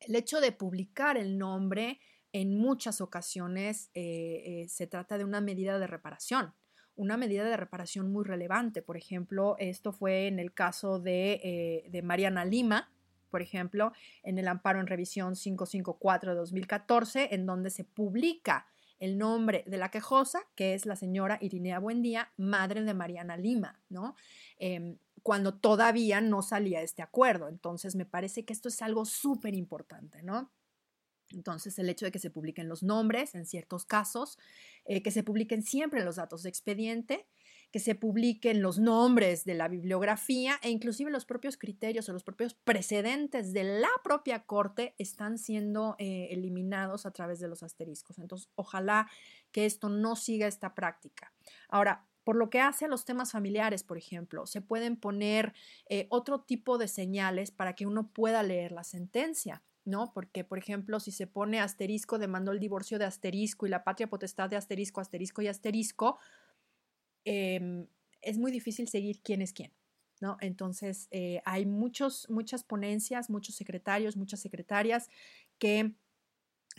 El 0.00 0.14
hecho 0.14 0.40
de 0.40 0.52
publicar 0.52 1.16
el 1.16 1.38
nombre 1.38 2.00
en 2.32 2.58
muchas 2.58 3.00
ocasiones 3.00 3.90
eh, 3.94 4.42
eh, 4.44 4.68
se 4.68 4.86
trata 4.86 5.16
de 5.16 5.24
una 5.24 5.40
medida 5.40 5.78
de 5.78 5.86
reparación, 5.86 6.52
una 6.94 7.16
medida 7.16 7.44
de 7.44 7.56
reparación 7.56 8.12
muy 8.12 8.24
relevante. 8.24 8.82
Por 8.82 8.96
ejemplo, 8.96 9.56
esto 9.58 9.92
fue 9.92 10.26
en 10.26 10.38
el 10.38 10.52
caso 10.52 10.98
de, 10.98 11.40
eh, 11.42 11.88
de 11.90 12.02
Mariana 12.02 12.44
Lima, 12.44 12.90
por 13.30 13.42
ejemplo, 13.42 13.92
en 14.22 14.38
el 14.38 14.48
amparo 14.48 14.80
en 14.80 14.86
revisión 14.86 15.34
554 15.34 16.30
de 16.30 16.36
2014, 16.36 17.34
en 17.34 17.46
donde 17.46 17.70
se 17.70 17.84
publica 17.84 18.66
el 18.98 19.18
nombre 19.18 19.64
de 19.66 19.76
la 19.76 19.90
quejosa, 19.90 20.40
que 20.54 20.74
es 20.74 20.86
la 20.86 20.96
señora 20.96 21.38
Irinea 21.40 21.78
Buendía, 21.78 22.32
madre 22.36 22.82
de 22.82 22.94
Mariana 22.94 23.36
Lima, 23.36 23.78
¿no? 23.88 24.14
Em, 24.58 24.98
cuando 25.26 25.54
todavía 25.54 26.20
no 26.20 26.40
salía 26.40 26.82
este 26.82 27.02
acuerdo. 27.02 27.48
Entonces, 27.48 27.96
me 27.96 28.06
parece 28.06 28.44
que 28.44 28.52
esto 28.52 28.68
es 28.68 28.80
algo 28.80 29.04
súper 29.04 29.56
importante, 29.56 30.22
¿no? 30.22 30.52
Entonces, 31.30 31.76
el 31.80 31.88
hecho 31.88 32.04
de 32.04 32.12
que 32.12 32.20
se 32.20 32.30
publiquen 32.30 32.68
los 32.68 32.84
nombres 32.84 33.34
en 33.34 33.44
ciertos 33.44 33.84
casos, 33.86 34.38
eh, 34.84 35.02
que 35.02 35.10
se 35.10 35.24
publiquen 35.24 35.64
siempre 35.64 36.04
los 36.04 36.14
datos 36.14 36.44
de 36.44 36.48
expediente, 36.48 37.26
que 37.72 37.80
se 37.80 37.96
publiquen 37.96 38.62
los 38.62 38.78
nombres 38.78 39.44
de 39.44 39.54
la 39.54 39.66
bibliografía 39.66 40.60
e 40.62 40.70
inclusive 40.70 41.10
los 41.10 41.24
propios 41.24 41.56
criterios 41.56 42.08
o 42.08 42.12
los 42.12 42.22
propios 42.22 42.54
precedentes 42.54 43.52
de 43.52 43.64
la 43.64 43.90
propia 44.04 44.44
corte 44.44 44.94
están 44.96 45.38
siendo 45.38 45.96
eh, 45.98 46.28
eliminados 46.30 47.04
a 47.04 47.10
través 47.10 47.40
de 47.40 47.48
los 47.48 47.64
asteriscos. 47.64 48.20
Entonces, 48.20 48.48
ojalá 48.54 49.10
que 49.50 49.66
esto 49.66 49.88
no 49.88 50.14
siga 50.14 50.46
esta 50.46 50.76
práctica. 50.76 51.32
Ahora, 51.68 52.06
por 52.26 52.34
lo 52.34 52.50
que 52.50 52.58
hace 52.58 52.86
a 52.86 52.88
los 52.88 53.04
temas 53.04 53.30
familiares, 53.30 53.84
por 53.84 53.96
ejemplo, 53.96 54.46
se 54.46 54.60
pueden 54.60 54.96
poner 54.96 55.54
eh, 55.88 56.08
otro 56.10 56.40
tipo 56.40 56.76
de 56.76 56.88
señales 56.88 57.52
para 57.52 57.74
que 57.74 57.86
uno 57.86 58.10
pueda 58.12 58.42
leer 58.42 58.72
la 58.72 58.82
sentencia. 58.82 59.62
¿no? 59.84 60.12
Porque, 60.12 60.42
por 60.42 60.58
ejemplo, 60.58 60.98
si 60.98 61.12
se 61.12 61.28
pone 61.28 61.60
asterisco, 61.60 62.18
demandó 62.18 62.50
el 62.50 62.58
divorcio 62.58 62.98
de 62.98 63.04
asterisco 63.04 63.64
y 63.64 63.70
la 63.70 63.84
patria 63.84 64.08
potestad 64.08 64.50
de 64.50 64.56
asterisco, 64.56 65.00
asterisco 65.00 65.40
y 65.40 65.46
asterisco, 65.46 66.18
em, 67.24 67.86
es 68.22 68.38
muy 68.38 68.50
difícil 68.50 68.88
seguir 68.88 69.22
quién 69.22 69.40
es 69.40 69.52
quién, 69.52 69.72
¿no? 70.20 70.36
Entonces, 70.40 71.06
eh, 71.12 71.40
hay 71.44 71.64
muchos, 71.64 72.28
muchas 72.28 72.64
ponencias, 72.64 73.30
muchos 73.30 73.54
secretarios, 73.54 74.16
muchas 74.16 74.40
secretarias 74.40 75.08
que 75.60 75.94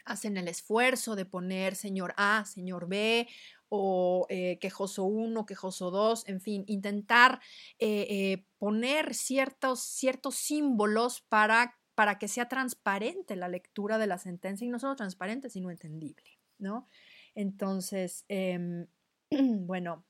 hacen 0.06 0.38
el 0.38 0.48
esfuerzo 0.48 1.16
de 1.16 1.26
poner 1.26 1.76
señor 1.76 2.14
A, 2.18 2.46
señor 2.46 2.88
B 2.88 3.28
o 3.70 4.26
eh, 4.30 4.58
quejoso 4.60 5.06
1, 5.06 5.46
quejoso 5.46 5.92
2, 5.92 6.28
en 6.28 6.42
fin, 6.42 6.64
intentar 6.68 7.40
eh, 7.80 8.08
eh, 8.10 8.46
poner 8.58 9.14
ciertos, 9.14 9.82
ciertos 9.82 10.36
símbolos 10.36 11.22
para, 11.22 11.80
para 11.96 12.18
que 12.18 12.28
sea 12.28 12.48
transparente 12.48 13.36
la 13.36 13.50
lectura 13.50 13.98
de 13.98 14.08
la 14.08 14.18
sentencia 14.18 14.66
y 14.66 14.70
no 14.70 14.80
solo 14.80 14.96
transparente, 14.96 15.50
sino 15.50 15.72
entendible, 15.72 16.40
¿no? 16.58 16.88
Entonces, 17.36 18.26
em, 18.30 18.88
bueno, 19.66 20.06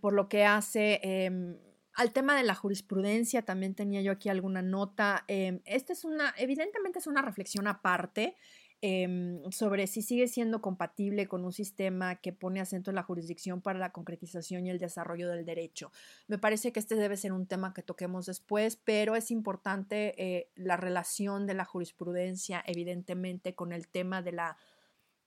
por 0.00 0.14
lo 0.14 0.28
que 0.28 0.44
hace 0.44 0.98
em, 1.02 1.56
al 1.94 2.12
tema 2.12 2.36
de 2.36 2.44
la 2.44 2.54
jurisprudencia, 2.54 3.42
también 3.42 3.74
tenía 3.74 4.00
yo 4.00 4.12
aquí 4.12 4.28
alguna 4.28 4.62
nota. 4.62 5.24
Em, 5.28 5.60
esta 5.64 5.92
es 5.92 6.04
una, 6.04 6.34
evidentemente 6.38 6.98
es 6.98 7.06
una 7.06 7.22
reflexión 7.22 7.66
aparte. 7.66 8.36
Em, 8.82 9.42
sobre 9.50 9.86
si 9.86 10.00
sigue 10.00 10.26
siendo 10.26 10.62
compatible 10.62 11.28
con 11.28 11.44
un 11.44 11.52
sistema 11.52 12.16
que 12.16 12.32
pone 12.32 12.60
acento 12.60 12.90
en 12.90 12.94
la 12.94 13.02
jurisdicción 13.02 13.60
para 13.60 13.78
la 13.78 13.92
concretización 13.92 14.66
y 14.66 14.70
el 14.70 14.78
desarrollo 14.78 15.28
del 15.28 15.44
derecho. 15.44 15.92
Me 16.28 16.38
parece 16.38 16.72
que 16.72 16.80
este 16.80 16.94
debe 16.94 17.18
ser 17.18 17.34
un 17.34 17.44
tema 17.46 17.74
que 17.74 17.82
toquemos 17.82 18.24
después, 18.24 18.76
pero 18.76 19.16
es 19.16 19.30
importante 19.30 20.14
eh, 20.16 20.48
la 20.54 20.78
relación 20.78 21.46
de 21.46 21.52
la 21.52 21.66
jurisprudencia, 21.66 22.64
evidentemente, 22.66 23.54
con 23.54 23.72
el 23.72 23.86
tema 23.86 24.22
de 24.22 24.32
la 24.32 24.56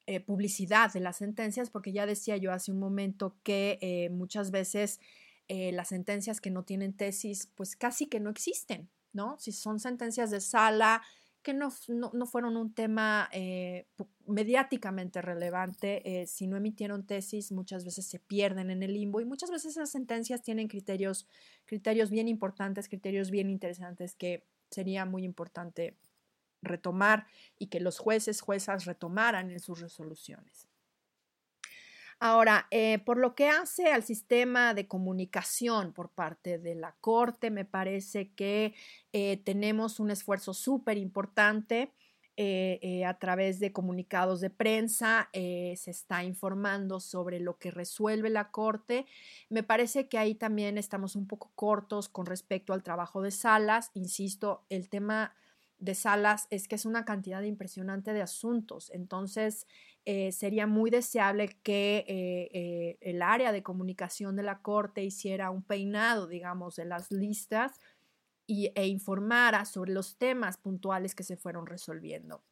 eh, 0.08 0.20
publicidad 0.20 0.92
de 0.92 1.02
las 1.02 1.18
sentencias, 1.18 1.70
porque 1.70 1.92
ya 1.92 2.08
decía 2.08 2.38
yo 2.38 2.52
hace 2.54 2.72
un 2.72 2.80
momento 2.80 3.36
que 3.44 3.78
eh, 3.82 4.10
muchas 4.10 4.50
veces 4.50 5.00
las 5.48 5.90
sentencias 5.90 6.42
que 6.42 6.50
no 6.50 6.64
tienen 6.64 6.94
tesis, 6.94 7.48
pues 7.54 7.76
casi 7.76 8.08
que 8.08 8.20
no 8.20 8.32
existen, 8.32 8.90
¿no? 9.12 9.38
Si 9.38 9.52
son 9.52 9.80
sentencias 9.80 10.32
de 10.32 10.40
sala, 10.40 11.04
que 11.44 11.54
no, 11.54 11.70
no, 11.90 12.26
fueron 12.26 12.58
un 12.58 12.74
tema 12.74 13.30
eh, 13.32 13.86
mediáticamente 14.26 15.22
relevante, 15.22 16.22
eh, 16.22 16.26
si 16.26 16.48
no 16.48 16.58
emitieron 16.58 17.06
tesis, 17.06 17.52
muchas 17.52 17.86
veces 17.86 18.08
se 18.08 18.20
pierden 18.20 18.72
en 18.72 18.82
el 18.82 18.94
limbo 18.94 19.20
y 19.22 19.26
muchas 19.26 19.52
veces 19.52 19.74
esas 19.74 19.92
sentencias 19.92 20.42
tienen 20.42 20.68
criterios, 20.68 21.28
criterios 21.66 22.10
bien 22.10 22.28
importantes, 22.28 22.88
criterios 22.88 23.30
bien 23.30 23.50
interesantes 23.50 24.16
que 24.16 24.48
sería 24.72 25.06
muy 25.06 25.24
importante 25.26 25.98
retomar 26.62 27.28
y 27.60 27.68
que 27.68 27.82
los 27.82 28.00
jueces, 28.00 28.42
juezas 28.42 28.86
retomaran 28.86 29.52
en 29.52 29.60
sus 29.60 29.82
resoluciones. 29.82 30.68
Ahora, 32.26 32.68
eh, 32.72 33.00
por 33.00 33.18
lo 33.18 33.36
que 33.36 33.50
hace 33.50 33.92
al 33.92 34.02
sistema 34.02 34.74
de 34.74 34.88
comunicación 34.88 35.92
por 35.92 36.10
parte 36.10 36.58
de 36.58 36.74
la 36.74 36.96
Corte, 37.02 37.52
me 37.52 37.66
parece 37.66 38.32
que 38.32 38.74
eh, 39.12 39.42
tenemos 39.44 40.00
un 40.00 40.10
esfuerzo 40.10 40.54
súper 40.54 40.98
importante. 40.98 41.92
eh, 42.36 43.06
a 43.06 43.20
través 43.20 43.60
de 43.60 43.72
comunicados 43.74 44.42
de 44.42 44.50
prensa, 44.50 45.30
se 45.34 45.92
está 45.92 46.24
informando 46.24 47.00
sobre 47.00 47.40
lo 47.40 47.60
que 47.60 47.70
resuelve 47.70 48.30
la 48.32 48.50
Corte. 48.50 49.06
Me 49.50 49.62
parece 49.62 50.08
que 50.08 50.18
ahí 50.18 50.34
también 50.34 50.78
estamos 50.80 51.16
un 51.16 51.28
poco 51.28 51.52
cortos 51.56 52.10
con 52.10 52.26
respecto 52.26 52.74
al 52.74 52.82
trabajo 52.84 53.22
de 53.22 53.30
salas. 53.32 53.92
Insisto, 53.94 54.66
el 54.70 54.90
tema 54.90 55.36
de 55.78 55.96
salas 55.96 56.48
es 56.50 56.68
que 56.68 56.76
es 56.76 56.86
una 56.86 57.06
cantidad 57.06 57.42
impresionante 57.44 58.14
de 58.14 58.22
asuntos. 58.22 58.90
Entonces, 58.94 59.68
sería 60.06 60.68
muy 60.68 60.90
deseable 60.90 61.50
que 61.64 62.98
el 63.02 63.22
área 63.22 63.52
de 63.52 63.64
comunicación 63.64 64.36
de 64.36 64.44
la 64.44 64.62
Corte 64.62 65.04
hiciera 65.04 65.50
un 65.50 65.64
peinado, 65.64 66.28
digamos, 66.28 66.76
de 66.76 66.86
las 66.86 67.12
listas 67.12 67.80
e 68.48 68.88
informara 68.88 69.66
sobre 69.66 69.94
los 69.94 70.18
temas 70.18 70.58
puntuales 70.58 71.16
que 71.16 71.24
se 71.24 71.38
fueron 71.38 71.66
resolviendo. 71.66 72.44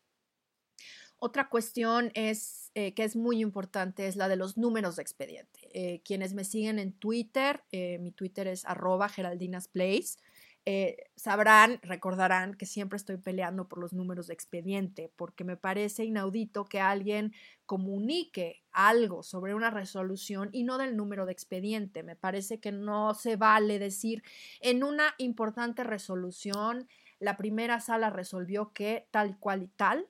Otra 1.23 1.49
cuestión 1.49 2.11
es, 2.15 2.71
eh, 2.73 2.95
que 2.95 3.03
es 3.03 3.15
muy 3.15 3.41
importante 3.41 4.07
es 4.07 4.15
la 4.15 4.27
de 4.27 4.37
los 4.37 4.57
números 4.57 4.95
de 4.95 5.03
expediente. 5.03 5.59
Eh, 5.71 6.01
quienes 6.03 6.33
me 6.33 6.43
siguen 6.43 6.79
en 6.79 6.93
Twitter, 6.93 7.63
eh, 7.71 7.99
mi 7.99 8.11
Twitter 8.11 8.47
es 8.47 8.65
arroba 8.65 9.07
geraldinasplace, 9.07 10.17
eh, 10.65 11.09
sabrán, 11.15 11.79
recordarán 11.81 12.53
que 12.53 12.65
siempre 12.65 12.97
estoy 12.97 13.17
peleando 13.17 13.67
por 13.67 13.79
los 13.79 13.93
números 13.93 14.27
de 14.27 14.33
expediente, 14.33 15.11
porque 15.15 15.43
me 15.43 15.57
parece 15.57 16.05
inaudito 16.05 16.65
que 16.65 16.79
alguien 16.79 17.33
comunique 17.65 18.63
algo 18.71 19.23
sobre 19.23 19.55
una 19.55 19.71
resolución 19.71 20.49
y 20.51 20.63
no 20.63 20.77
del 20.77 20.95
número 20.95 21.25
de 21.25 21.31
expediente. 21.31 22.03
Me 22.03 22.15
parece 22.15 22.59
que 22.59 22.71
no 22.71 23.13
se 23.13 23.37
vale 23.37 23.79
decir 23.79 24.23
en 24.59 24.83
una 24.83 25.15
importante 25.17 25.83
resolución 25.83 26.87
la 27.19 27.37
primera 27.37 27.79
sala 27.79 28.09
resolvió 28.09 28.73
que 28.73 29.07
tal 29.11 29.37
cual 29.37 29.63
y 29.63 29.67
tal, 29.67 30.09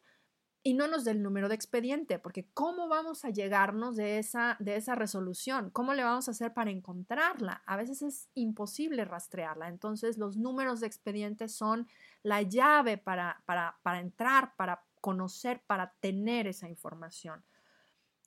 y 0.64 0.76
no 0.76 0.88
nos 0.88 1.04
del 1.04 1.24
número 1.24 1.50
de 1.50 1.56
expediente, 1.56 2.20
porque 2.20 2.48
¿cómo 2.54 2.88
vamos 2.88 3.26
a 3.26 3.32
llegarnos 3.32 3.96
de 3.96 4.20
esa, 4.20 4.58
de 4.60 4.76
esa 4.76 4.94
resolución? 4.94 5.72
¿Cómo 5.72 5.94
le 5.94 6.04
vamos 6.04 6.28
a 6.28 6.32
hacer 6.32 6.54
para 6.54 6.70
encontrarla? 6.70 7.64
A 7.66 7.78
veces 7.78 8.04
es 8.04 8.30
imposible 8.36 9.06
rastrearla. 9.06 9.70
Entonces, 9.70 10.20
los 10.20 10.38
números 10.38 10.80
de 10.80 10.88
expediente 10.88 11.48
son 11.48 11.88
la 12.22 12.44
llave 12.44 12.98
para, 12.98 13.42
para, 13.46 13.80
para 13.82 14.00
entrar, 14.00 14.56
para 14.56 14.84
conocer, 15.02 15.62
para 15.66 15.94
tener 16.00 16.46
esa 16.46 16.70
información. 16.70 17.44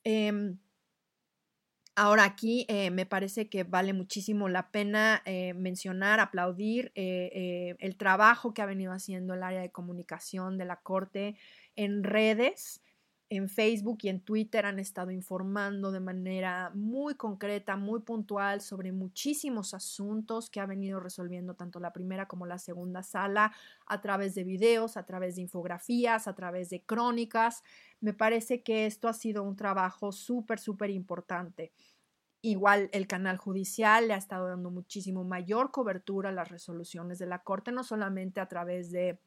Em, 0.02 0.58
ahora 1.94 2.24
aquí 2.24 2.66
eh, 2.68 2.90
me 2.90 3.06
parece 3.06 3.48
que 3.48 3.62
vale 3.62 3.92
muchísimo 3.92 4.48
la 4.48 4.72
pena 4.72 5.22
eh, 5.24 5.54
mencionar, 5.54 6.18
aplaudir 6.18 6.90
eh, 6.96 7.76
el 7.78 7.96
trabajo 7.96 8.52
que 8.52 8.60
ha 8.60 8.66
venido 8.66 8.92
haciendo 8.92 9.34
el 9.34 9.42
área 9.44 9.60
de 9.60 9.70
comunicación 9.70 10.58
de 10.58 10.64
la 10.64 10.80
Corte 10.80 11.36
en 11.76 12.04
redes, 12.04 12.82
en 13.30 13.48
Facebook 13.48 13.98
y 14.02 14.08
en 14.08 14.20
Twitter 14.20 14.66
han 14.66 14.78
estado 14.78 15.10
informando 15.10 15.90
de 15.90 16.00
manera 16.00 16.70
muy 16.74 17.14
concreta, 17.14 17.76
muy 17.76 18.00
puntual 18.00 18.60
sobre 18.60 18.92
muchísimos 18.92 19.74
asuntos 19.74 20.50
que 20.50 20.60
ha 20.60 20.66
venido 20.66 21.00
resolviendo 21.00 21.54
tanto 21.54 21.80
la 21.80 21.92
primera 21.92 22.28
como 22.28 22.46
la 22.46 22.58
segunda 22.58 23.02
sala 23.02 23.52
a 23.86 24.00
través 24.00 24.34
de 24.34 24.44
videos, 24.44 24.96
a 24.96 25.06
través 25.06 25.36
de 25.36 25.42
infografías, 25.42 26.28
a 26.28 26.34
través 26.34 26.70
de 26.70 26.82
crónicas. 26.82 27.62
Me 28.00 28.12
parece 28.12 28.62
que 28.62 28.86
esto 28.86 29.08
ha 29.08 29.14
sido 29.14 29.42
un 29.42 29.56
trabajo 29.56 30.12
súper, 30.12 30.58
súper 30.58 30.90
importante. 30.90 31.72
Igual 32.42 32.90
el 32.92 33.06
canal 33.06 33.38
judicial 33.38 34.06
le 34.06 34.14
ha 34.14 34.18
estado 34.18 34.48
dando 34.48 34.70
muchísimo 34.70 35.24
mayor 35.24 35.70
cobertura 35.70 36.28
a 36.28 36.32
las 36.32 36.50
resoluciones 36.50 37.18
de 37.18 37.26
la 37.26 37.42
Corte, 37.42 37.72
no 37.72 37.82
solamente 37.82 38.40
a 38.40 38.48
través 38.48 38.92
de 38.92 39.18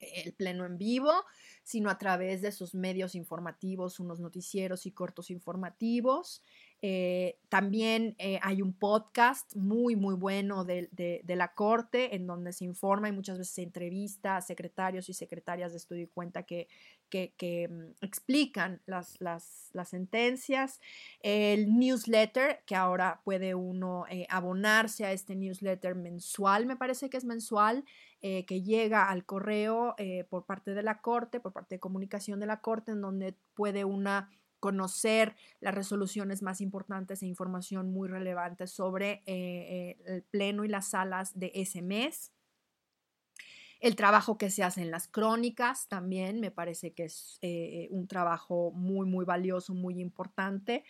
el 0.00 0.32
pleno 0.32 0.64
en 0.64 0.78
vivo, 0.78 1.12
sino 1.62 1.90
a 1.90 1.98
través 1.98 2.42
de 2.42 2.52
sus 2.52 2.74
medios 2.74 3.14
informativos, 3.14 4.00
unos 4.00 4.20
noticieros 4.20 4.86
y 4.86 4.92
cortos 4.92 5.30
informativos. 5.30 6.42
Eh, 6.82 7.38
también 7.50 8.14
eh, 8.18 8.40
hay 8.42 8.62
un 8.62 8.72
podcast 8.72 9.54
muy, 9.54 9.96
muy 9.96 10.14
bueno 10.14 10.64
de, 10.64 10.88
la 11.26 11.52
Corte 11.52 12.14
en 12.16 12.26
donde 12.26 12.52
se 12.52 12.64
informa 12.64 13.08
y 13.08 13.12
muchas 13.12 13.36
veces 13.36 13.54
se 13.54 13.62
entrevista 13.62 14.36
a 14.36 14.40
secretarios 14.40 15.08
y 15.10 15.14
secretarias 15.14 15.72
de 15.72 15.78
estudio 15.78 16.04
y 16.04 16.08
cuenta 16.08 16.44
que, 16.44 16.68
que, 17.10 17.68
mm, 17.68 18.04
explican 18.04 18.80
las, 18.86 19.20
las, 19.20 19.72
sentencias. 19.84 20.80
El 21.20 21.76
newsletter, 21.78 22.62
que 22.64 22.76
ahora 22.76 23.20
puede 23.24 23.54
uno 23.54 24.06
eh, 24.08 24.26
abonarse 24.30 25.04
a 25.04 25.12
este 25.12 25.36
newsletter 25.36 25.94
mensual, 25.94 26.64
me 26.64 26.76
parece 26.76 27.10
que 27.10 27.16
es 27.16 27.24
mensual, 27.24 27.84
que 28.22 28.62
llega 28.62 29.08
al 29.08 29.24
correo 29.24 29.96
por 30.28 30.44
parte 30.44 30.74
de 30.74 30.82
la 30.82 31.00
Corte, 31.00 31.40
por 31.40 31.54
parte 31.54 31.76
de 31.76 31.80
comunicación 31.80 32.38
de 32.38 32.44
la 32.44 32.60
Corte, 32.60 32.92
en 32.92 33.00
donde 33.00 33.34
puede 33.54 33.86
una 33.86 34.28
conocer 34.60 35.34
las 35.60 35.74
resoluciones 35.74 36.42
más 36.42 36.60
importantes 36.60 37.22
e 37.22 37.26
información 37.26 37.92
muy 37.92 38.08
relevante 38.08 38.66
sobre 38.66 39.22
eh, 39.26 39.26
eh, 39.26 39.98
el 40.06 40.22
pleno 40.22 40.64
y 40.64 40.68
las 40.68 40.90
salas 40.90 41.36
de 41.38 41.50
ese 41.54 41.82
mes. 41.82 42.30
El 43.80 43.96
trabajo 43.96 44.36
que 44.36 44.50
se 44.50 44.62
hace 44.62 44.82
en 44.82 44.90
las 44.90 45.08
crónicas 45.08 45.88
también 45.88 46.38
me 46.38 46.50
parece 46.50 46.92
que 46.92 47.04
es 47.04 47.38
eh, 47.40 47.88
un 47.90 48.06
trabajo 48.06 48.72
muy, 48.72 49.06
muy 49.06 49.24
valioso, 49.24 49.74
muy 49.74 50.00
importante. 50.00 50.84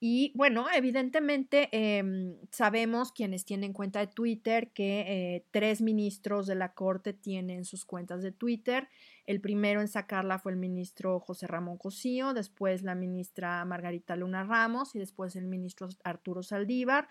Y 0.00 0.30
bueno, 0.36 0.66
evidentemente 0.72 1.68
em, 1.72 2.36
sabemos 2.52 3.10
quienes 3.10 3.44
tienen 3.44 3.72
cuenta 3.72 3.98
de 3.98 4.06
Twitter 4.06 4.70
que 4.72 5.00
eh, 5.00 5.46
tres 5.50 5.80
ministros 5.80 6.46
de 6.46 6.54
la 6.54 6.72
Corte 6.72 7.12
tienen 7.12 7.64
sus 7.64 7.84
cuentas 7.84 8.22
de 8.22 8.30
Twitter. 8.30 8.88
El 9.26 9.40
primero 9.40 9.80
en 9.80 9.88
sacarla 9.88 10.38
fue 10.38 10.52
el 10.52 10.58
ministro 10.58 11.18
José 11.18 11.48
Ramón 11.48 11.78
Cosío, 11.78 12.32
después 12.32 12.82
la 12.82 12.94
ministra 12.94 13.64
Margarita 13.64 14.14
Luna 14.14 14.44
Ramos 14.44 14.94
y 14.94 15.00
después 15.00 15.34
el 15.34 15.48
ministro 15.48 15.88
Arturo 16.04 16.44
Saldívar 16.44 17.08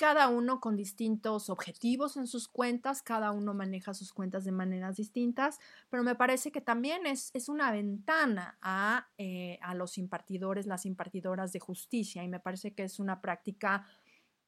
cada 0.00 0.28
uno 0.28 0.60
con 0.60 0.76
distintos 0.76 1.50
objetivos 1.50 2.16
en 2.16 2.26
sus 2.26 2.48
cuentas, 2.48 3.02
cada 3.02 3.32
uno 3.32 3.52
maneja 3.52 3.92
sus 3.92 4.14
cuentas 4.14 4.46
de 4.46 4.50
maneras 4.50 4.96
distintas, 4.96 5.58
pero 5.90 6.02
me 6.02 6.14
parece 6.14 6.50
que 6.50 6.62
también 6.62 7.06
es, 7.06 7.30
es 7.34 7.50
una 7.50 7.70
ventana 7.70 8.56
a, 8.62 9.10
eh, 9.18 9.58
a, 9.60 9.74
los 9.74 9.98
impartidores, 9.98 10.64
las 10.64 10.86
impartidoras 10.86 11.52
de 11.52 11.60
justicia, 11.60 12.24
y 12.24 12.28
me 12.28 12.40
parece 12.40 12.72
que 12.72 12.84
es 12.84 12.98
una 12.98 13.20
práctica 13.20 13.84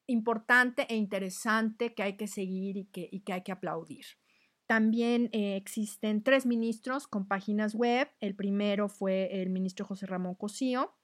importante 0.07 0.87
e 0.89 0.95
interesante 0.95 1.93
que 1.93 2.01
hay 2.01 2.17
que 2.17 2.25
seguir 2.25 2.75
y 2.75 2.85
que, 2.85 3.07
y 3.11 3.19
que 3.19 3.33
hay 3.33 3.43
que 3.43 3.51
aplaudir. 3.51 4.05
También 4.65 5.29
eh, 5.33 5.55
existen 5.55 6.23
tres 6.23 6.47
ministros 6.47 7.07
con 7.07 7.27
páginas 7.27 7.75
web. 7.75 8.09
El 8.21 8.33
primero 8.33 8.89
fue 8.89 9.43
el 9.43 9.51
ministro 9.51 9.85
José 9.85 10.07
Ramón 10.07 10.33
Cosío, 10.33 10.95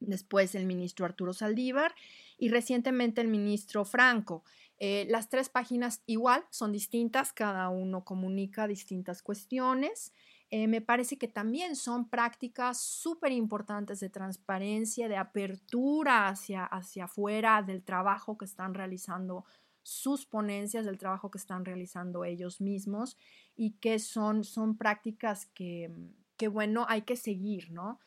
después 0.00 0.54
el 0.54 0.66
ministro 0.66 1.06
Arturo 1.06 1.32
Saldívar 1.32 1.94
y 2.38 2.48
recientemente 2.48 3.20
el 3.20 3.28
ministro 3.28 3.84
Franco. 3.84 4.44
Eh, 4.80 5.06
las 5.10 5.28
tres 5.28 5.48
páginas 5.48 6.02
igual 6.06 6.44
son 6.50 6.72
distintas, 6.72 7.32
cada 7.32 7.68
uno 7.68 8.04
comunica 8.04 8.68
distintas 8.68 9.22
cuestiones. 9.22 10.12
Eh, 10.50 10.66
me 10.66 10.80
parece 10.80 11.18
que 11.18 11.28
también 11.28 11.76
son 11.76 12.08
prácticas 12.08 12.80
súper 12.80 13.32
importantes 13.32 14.00
de 14.00 14.08
transparencia, 14.08 15.08
de 15.08 15.16
apertura 15.16 16.28
hacia, 16.28 16.64
hacia 16.64 17.04
afuera 17.04 17.62
del 17.62 17.82
trabajo 17.82 18.38
que 18.38 18.46
están 18.46 18.72
realizando 18.72 19.44
sus 19.82 20.26
ponencias, 20.26 20.86
del 20.86 20.98
trabajo 20.98 21.30
que 21.30 21.38
están 21.38 21.64
realizando 21.64 22.24
ellos 22.24 22.60
mismos 22.60 23.16
y 23.56 23.72
que 23.72 23.98
son, 23.98 24.44
son 24.44 24.76
prácticas 24.76 25.46
que, 25.46 25.90
que, 26.36 26.48
bueno, 26.48 26.86
hay 26.88 27.02
que 27.02 27.16
seguir, 27.16 27.70
¿no? 27.70 27.98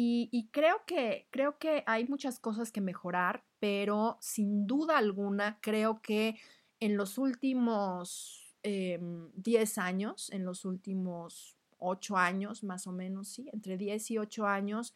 Y, 0.00 0.48
creo, 0.52 0.84
que, 0.86 1.26
creo 1.32 1.58
que 1.58 1.82
hay 1.84 2.06
muchas 2.06 2.38
cosas 2.38 2.70
que 2.70 2.80
mejorar, 2.80 3.44
pero 3.58 4.16
sin 4.20 4.64
duda 4.64 4.96
alguna 4.96 5.58
creo 5.60 6.00
que 6.02 6.38
en 6.78 6.96
los 6.96 7.18
últimos 7.18 8.54
10 8.62 9.00
em, 9.02 9.82
años, 9.82 10.30
en 10.30 10.44
los 10.44 10.64
últimos 10.64 11.56
8 11.78 12.16
años 12.16 12.62
más 12.62 12.86
o 12.86 12.92
menos, 12.92 13.26
sí, 13.26 13.48
entre 13.52 13.76
10 13.76 14.12
y 14.12 14.18
8 14.18 14.46
años, 14.46 14.94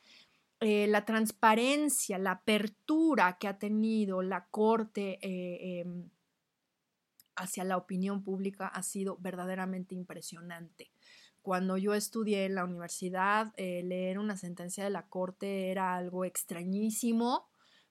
eh, 0.60 0.86
la 0.86 1.04
transparencia, 1.04 2.16
la 2.18 2.32
apertura 2.32 3.38
que 3.40 3.48
ha 3.48 3.58
tenido 3.58 4.22
la 4.22 4.46
Corte 4.52 5.18
eh, 5.20 5.80
em, 5.80 6.10
hacia 7.34 7.64
la 7.64 7.76
opinión 7.76 8.22
pública 8.22 8.68
ha 8.68 8.84
sido 8.84 9.16
verdaderamente 9.18 9.96
impresionante. 9.96 10.92
Cuando 11.42 11.76
yo 11.76 11.92
estudié 11.94 12.44
en 12.44 12.54
la 12.54 12.62
universidad, 12.64 13.52
eh, 13.56 13.82
leer 13.82 14.20
una 14.20 14.36
sentencia 14.36 14.84
de 14.84 14.90
la 14.90 15.08
Corte 15.08 15.72
era 15.72 15.96
algo 15.96 16.24
extrañísimo. 16.24 17.48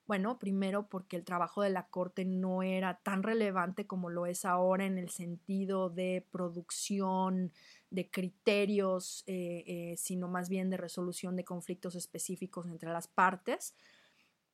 Bueno, 0.07 0.39
primero 0.39 0.87
porque 0.87 1.17
el 1.17 1.25
trabajo 1.25 1.61
de 1.61 1.69
la 1.69 1.87
Corte 1.87 2.23
no 2.23 2.63
era 2.63 3.01
tan 3.03 3.23
relevante 3.23 3.85
como 3.87 4.09
lo 4.09 4.25
es 4.25 4.45
ahora 4.45 4.85
en 4.85 4.97
el 4.97 5.09
sentido 5.09 5.89
de 5.89 6.25
producción, 6.31 7.51
de 7.89 8.09
criterios, 8.09 9.25
eh, 9.27 9.63
eh, 9.67 9.95
sino 9.97 10.29
más 10.29 10.47
bien 10.47 10.69
de 10.69 10.77
resolución 10.77 11.35
de 11.35 11.43
conflictos 11.43 11.95
específicos 11.95 12.67
entre 12.67 12.89
las 12.89 13.09
partes. 13.09 13.75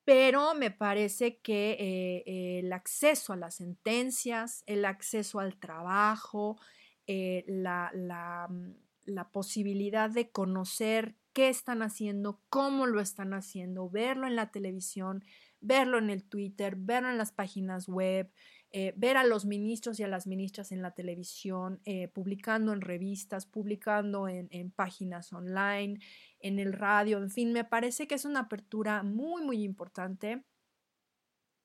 Pero 0.06 0.56
me 0.56 0.72
parece 0.72 1.38
que 1.40 2.24
el 2.60 2.72
acceso 2.74 3.34
a 3.34 3.36
las 3.36 3.56
sentencias, 3.56 4.64
el 4.66 4.86
acceso 4.86 5.40
al 5.40 5.60
trabajo, 5.60 6.58
la, 7.06 8.48
mm, 8.50 8.87
la 9.08 9.30
posibilidad 9.32 10.10
de 10.10 10.30
conocer 10.30 11.16
qué 11.34 11.50
están 11.50 11.82
haciendo, 11.82 12.42
cómo 12.50 12.86
lo 12.86 13.00
están 13.00 13.34
haciendo, 13.34 13.90
verlo 13.90 14.28
en 14.28 14.36
la 14.36 14.52
televisión, 14.52 15.24
verlo 15.60 15.98
en 15.98 16.10
el 16.10 16.24
Twitter, 16.24 16.76
verlo 16.78 17.10
en 17.10 17.18
las 17.18 17.32
páginas 17.32 17.88
web, 17.88 18.32
eh, 18.72 18.94
ver 18.98 19.18
a 19.18 19.24
los 19.24 19.46
ministros 19.46 20.00
y 20.00 20.04
a 20.04 20.08
las 20.08 20.28
ministras 20.28 20.72
en 20.72 20.82
la 20.82 20.92
televisión, 20.92 21.80
eh, 21.86 22.10
publicando 22.10 22.74
en 22.74 22.82
revistas, 22.82 23.46
publicando 23.46 24.28
en, 24.28 24.50
en, 24.52 24.72
páginas 24.72 25.32
online, 25.32 26.00
en 26.40 26.60
el 26.60 26.74
radio, 26.74 27.18
en 27.20 27.30
fin, 27.30 27.54
me 27.54 27.64
parece 27.64 28.08
que 28.08 28.16
es 28.16 28.26
una 28.26 28.42
apertura 28.42 29.04
muy, 29.04 29.44
muy 29.44 29.64
importante 29.64 30.44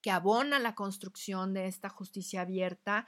que 0.03 0.11
abona 0.11 0.59
la 0.59 0.75
construcción 0.75 1.53
de 1.53 1.65
esta 1.65 1.89
justicia 1.89 2.41
abierta, 2.41 3.07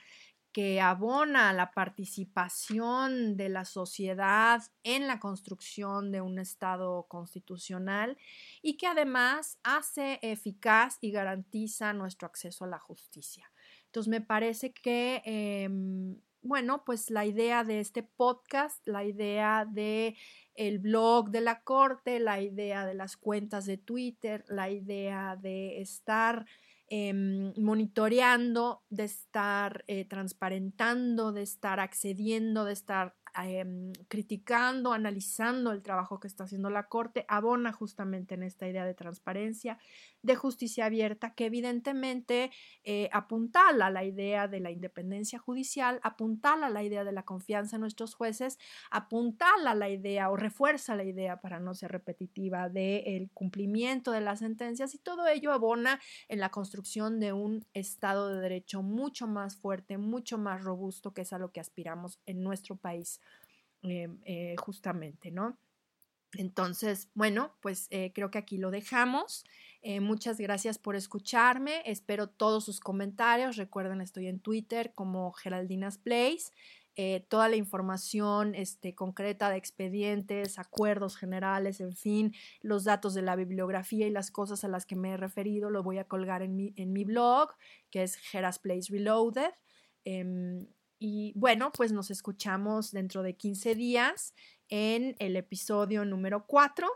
que 0.55 0.79
abona 0.79 1.51
la 1.51 1.71
participación 1.71 3.35
de 3.35 3.49
la 3.49 3.65
sociedad 3.65 4.63
en 4.83 5.05
la 5.05 5.19
construcción 5.19 6.13
de 6.13 6.21
un 6.21 6.39
Estado 6.39 7.07
constitucional 7.09 8.17
y 8.61 8.77
que 8.77 8.87
además 8.87 9.59
hace 9.63 10.17
eficaz 10.21 10.97
y 11.01 11.11
garantiza 11.11 11.91
nuestro 11.91 12.27
acceso 12.27 12.63
a 12.63 12.69
la 12.69 12.79
justicia. 12.79 13.51
Entonces 13.87 14.09
me 14.09 14.21
parece 14.21 14.71
que, 14.71 15.21
em, 15.25 16.21
bueno, 16.41 16.85
pues 16.85 17.09
la 17.09 17.25
idea 17.25 17.65
de 17.65 17.81
este 17.81 18.03
podcast, 18.03 18.79
la 18.87 19.03
idea 19.03 19.65
de 19.69 20.15
el 20.53 20.79
blog 20.79 21.31
de 21.31 21.41
la 21.41 21.63
corte, 21.63 22.21
la 22.21 22.39
idea 22.39 22.85
de 22.85 22.93
las 22.93 23.17
cuentas 23.17 23.65
de 23.65 23.77
Twitter, 23.77 24.45
la 24.47 24.69
idea 24.69 25.35
de 25.35 25.81
estar 25.81 26.45
Em, 26.87 27.53
monitoreando, 27.57 28.81
de 28.89 29.05
estar 29.05 29.83
eh, 29.87 30.05
transparentando, 30.05 31.31
de 31.31 31.41
estar 31.41 31.79
accediendo, 31.79 32.63
de 32.65 32.73
estar 32.73 33.15
Em, 33.37 33.91
criticando, 34.07 34.93
analizando 34.93 35.73
el 35.73 35.81
trabajo 35.81 36.21
que 36.21 36.27
está 36.27 36.45
haciendo 36.45 36.69
la 36.69 36.87
Corte, 36.87 37.25
abona 37.27 37.73
justamente 37.73 38.35
en 38.35 38.43
esta 38.43 38.65
idea 38.65 38.85
de 38.85 38.93
transparencia, 38.93 39.77
de 40.21 40.35
justicia 40.35 40.85
abierta, 40.85 41.33
que 41.33 41.45
evidentemente 41.45 42.51
eh, 42.83 43.09
apuntala 43.11 43.89
la 43.89 44.05
idea 44.05 44.47
de 44.47 44.61
la 44.61 44.71
independencia 44.71 45.37
judicial, 45.37 45.99
apuntala 46.01 46.69
la 46.69 46.83
idea 46.83 47.03
de 47.03 47.11
la 47.11 47.23
confianza 47.23 47.75
en 47.75 47.81
nuestros 47.81 48.15
jueces, 48.15 48.57
apuntala 48.89 49.75
la 49.75 49.89
idea 49.89 50.29
o 50.29 50.37
refuerza 50.37 50.95
la 50.95 51.03
idea, 51.03 51.41
para 51.41 51.59
no 51.59 51.73
ser 51.73 51.91
repetitiva, 51.91 52.69
del 52.69 53.29
cumplimiento 53.33 54.11
de 54.11 54.21
las 54.21 54.39
sentencias 54.39 54.95
y 54.95 54.99
todo 54.99 55.27
ello 55.27 55.51
abona 55.51 55.99
en 56.29 56.39
la 56.39 56.51
construcción 56.51 57.19
de 57.19 57.33
un 57.33 57.65
Estado 57.73 58.29
de 58.29 58.39
Derecho 58.39 58.81
mucho 58.81 59.27
más 59.27 59.57
fuerte, 59.57 59.97
mucho 59.97 60.37
más 60.37 60.63
robusto, 60.63 61.13
que 61.13 61.21
es 61.23 61.33
a 61.33 61.37
lo 61.37 61.51
que 61.51 61.59
aspiramos 61.59 62.19
en 62.25 62.41
nuestro 62.41 62.77
país. 62.77 63.19
Em, 63.87 64.17
eh, 64.25 64.55
justamente, 64.57 65.29
¿no? 65.29 65.57
Entonces, 66.33 67.09
bueno, 67.13 67.55
pues 67.61 67.87
eh, 67.91 68.11
creo 68.13 68.31
que 68.31 68.39
aquí 68.39 68.57
lo 68.57 68.71
dejamos. 68.71 69.45
Eh, 69.83 69.99
muchas 69.99 70.37
gracias 70.39 70.79
por 70.79 70.95
escucharme. 70.95 71.81
Espero 71.85 72.27
todos 72.27 72.65
sus 72.65 72.79
comentarios. 72.79 73.57
Recuerden, 73.57 74.01
estoy 74.01 74.27
en 74.27 74.39
Twitter 74.39 74.91
como 74.93 75.31
Geraldinas 75.33 75.97
Place. 75.97 76.51
toda 77.27 77.49
la 77.49 77.57
información 77.57 78.55
este, 78.55 78.95
concreta 78.95 79.49
de 79.49 79.57
expedientes, 79.57 80.57
acuerdos 80.57 81.17
generales, 81.17 81.81
en 81.81 81.93
fin, 81.93 82.33
los 82.61 82.85
datos 82.85 83.13
de 83.13 83.21
la 83.21 83.35
bibliografía 83.35 84.07
y 84.07 84.11
las 84.11 84.31
cosas 84.31 84.63
a 84.63 84.69
las 84.69 84.85
que 84.85 84.95
me 84.95 85.11
he 85.11 85.17
referido, 85.17 85.69
lo 85.69 85.83
voy 85.83 85.97
a 85.97 86.05
colgar 86.05 86.41
en 86.41 86.55
mi, 86.55 86.73
en 86.77 86.93
mi 86.93 87.03
blog, 87.03 87.49
que 87.91 88.03
es 88.03 88.15
Geras 88.15 88.59
Place 88.59 88.93
Reloaded. 88.93 89.51
Y 91.07 91.33
bueno, 91.35 91.71
pues 91.71 91.91
nos 91.91 92.09
escuchamos 92.09 92.89
dentro 92.89 93.21
de 93.21 93.37
15 93.37 93.75
días 93.75 94.33
en 94.69 95.15
el 95.19 95.35
episodio 95.35 96.03
número 96.03 96.47
4 96.47 96.87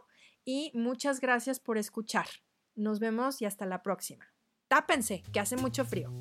y 0.43 0.72
muchas 0.74 1.19
gracias 1.19 1.60
por 1.60 1.78
escuchar. 1.78 2.26
Nos 2.74 3.00
vemos 3.00 3.39
y 3.43 3.45
hasta 3.45 3.67
la 3.67 3.84
próxima. 3.84 4.26
Tápense, 4.67 5.22
que 5.32 5.39
hace 5.39 5.58
mucho 5.58 5.86
frío. 5.86 6.12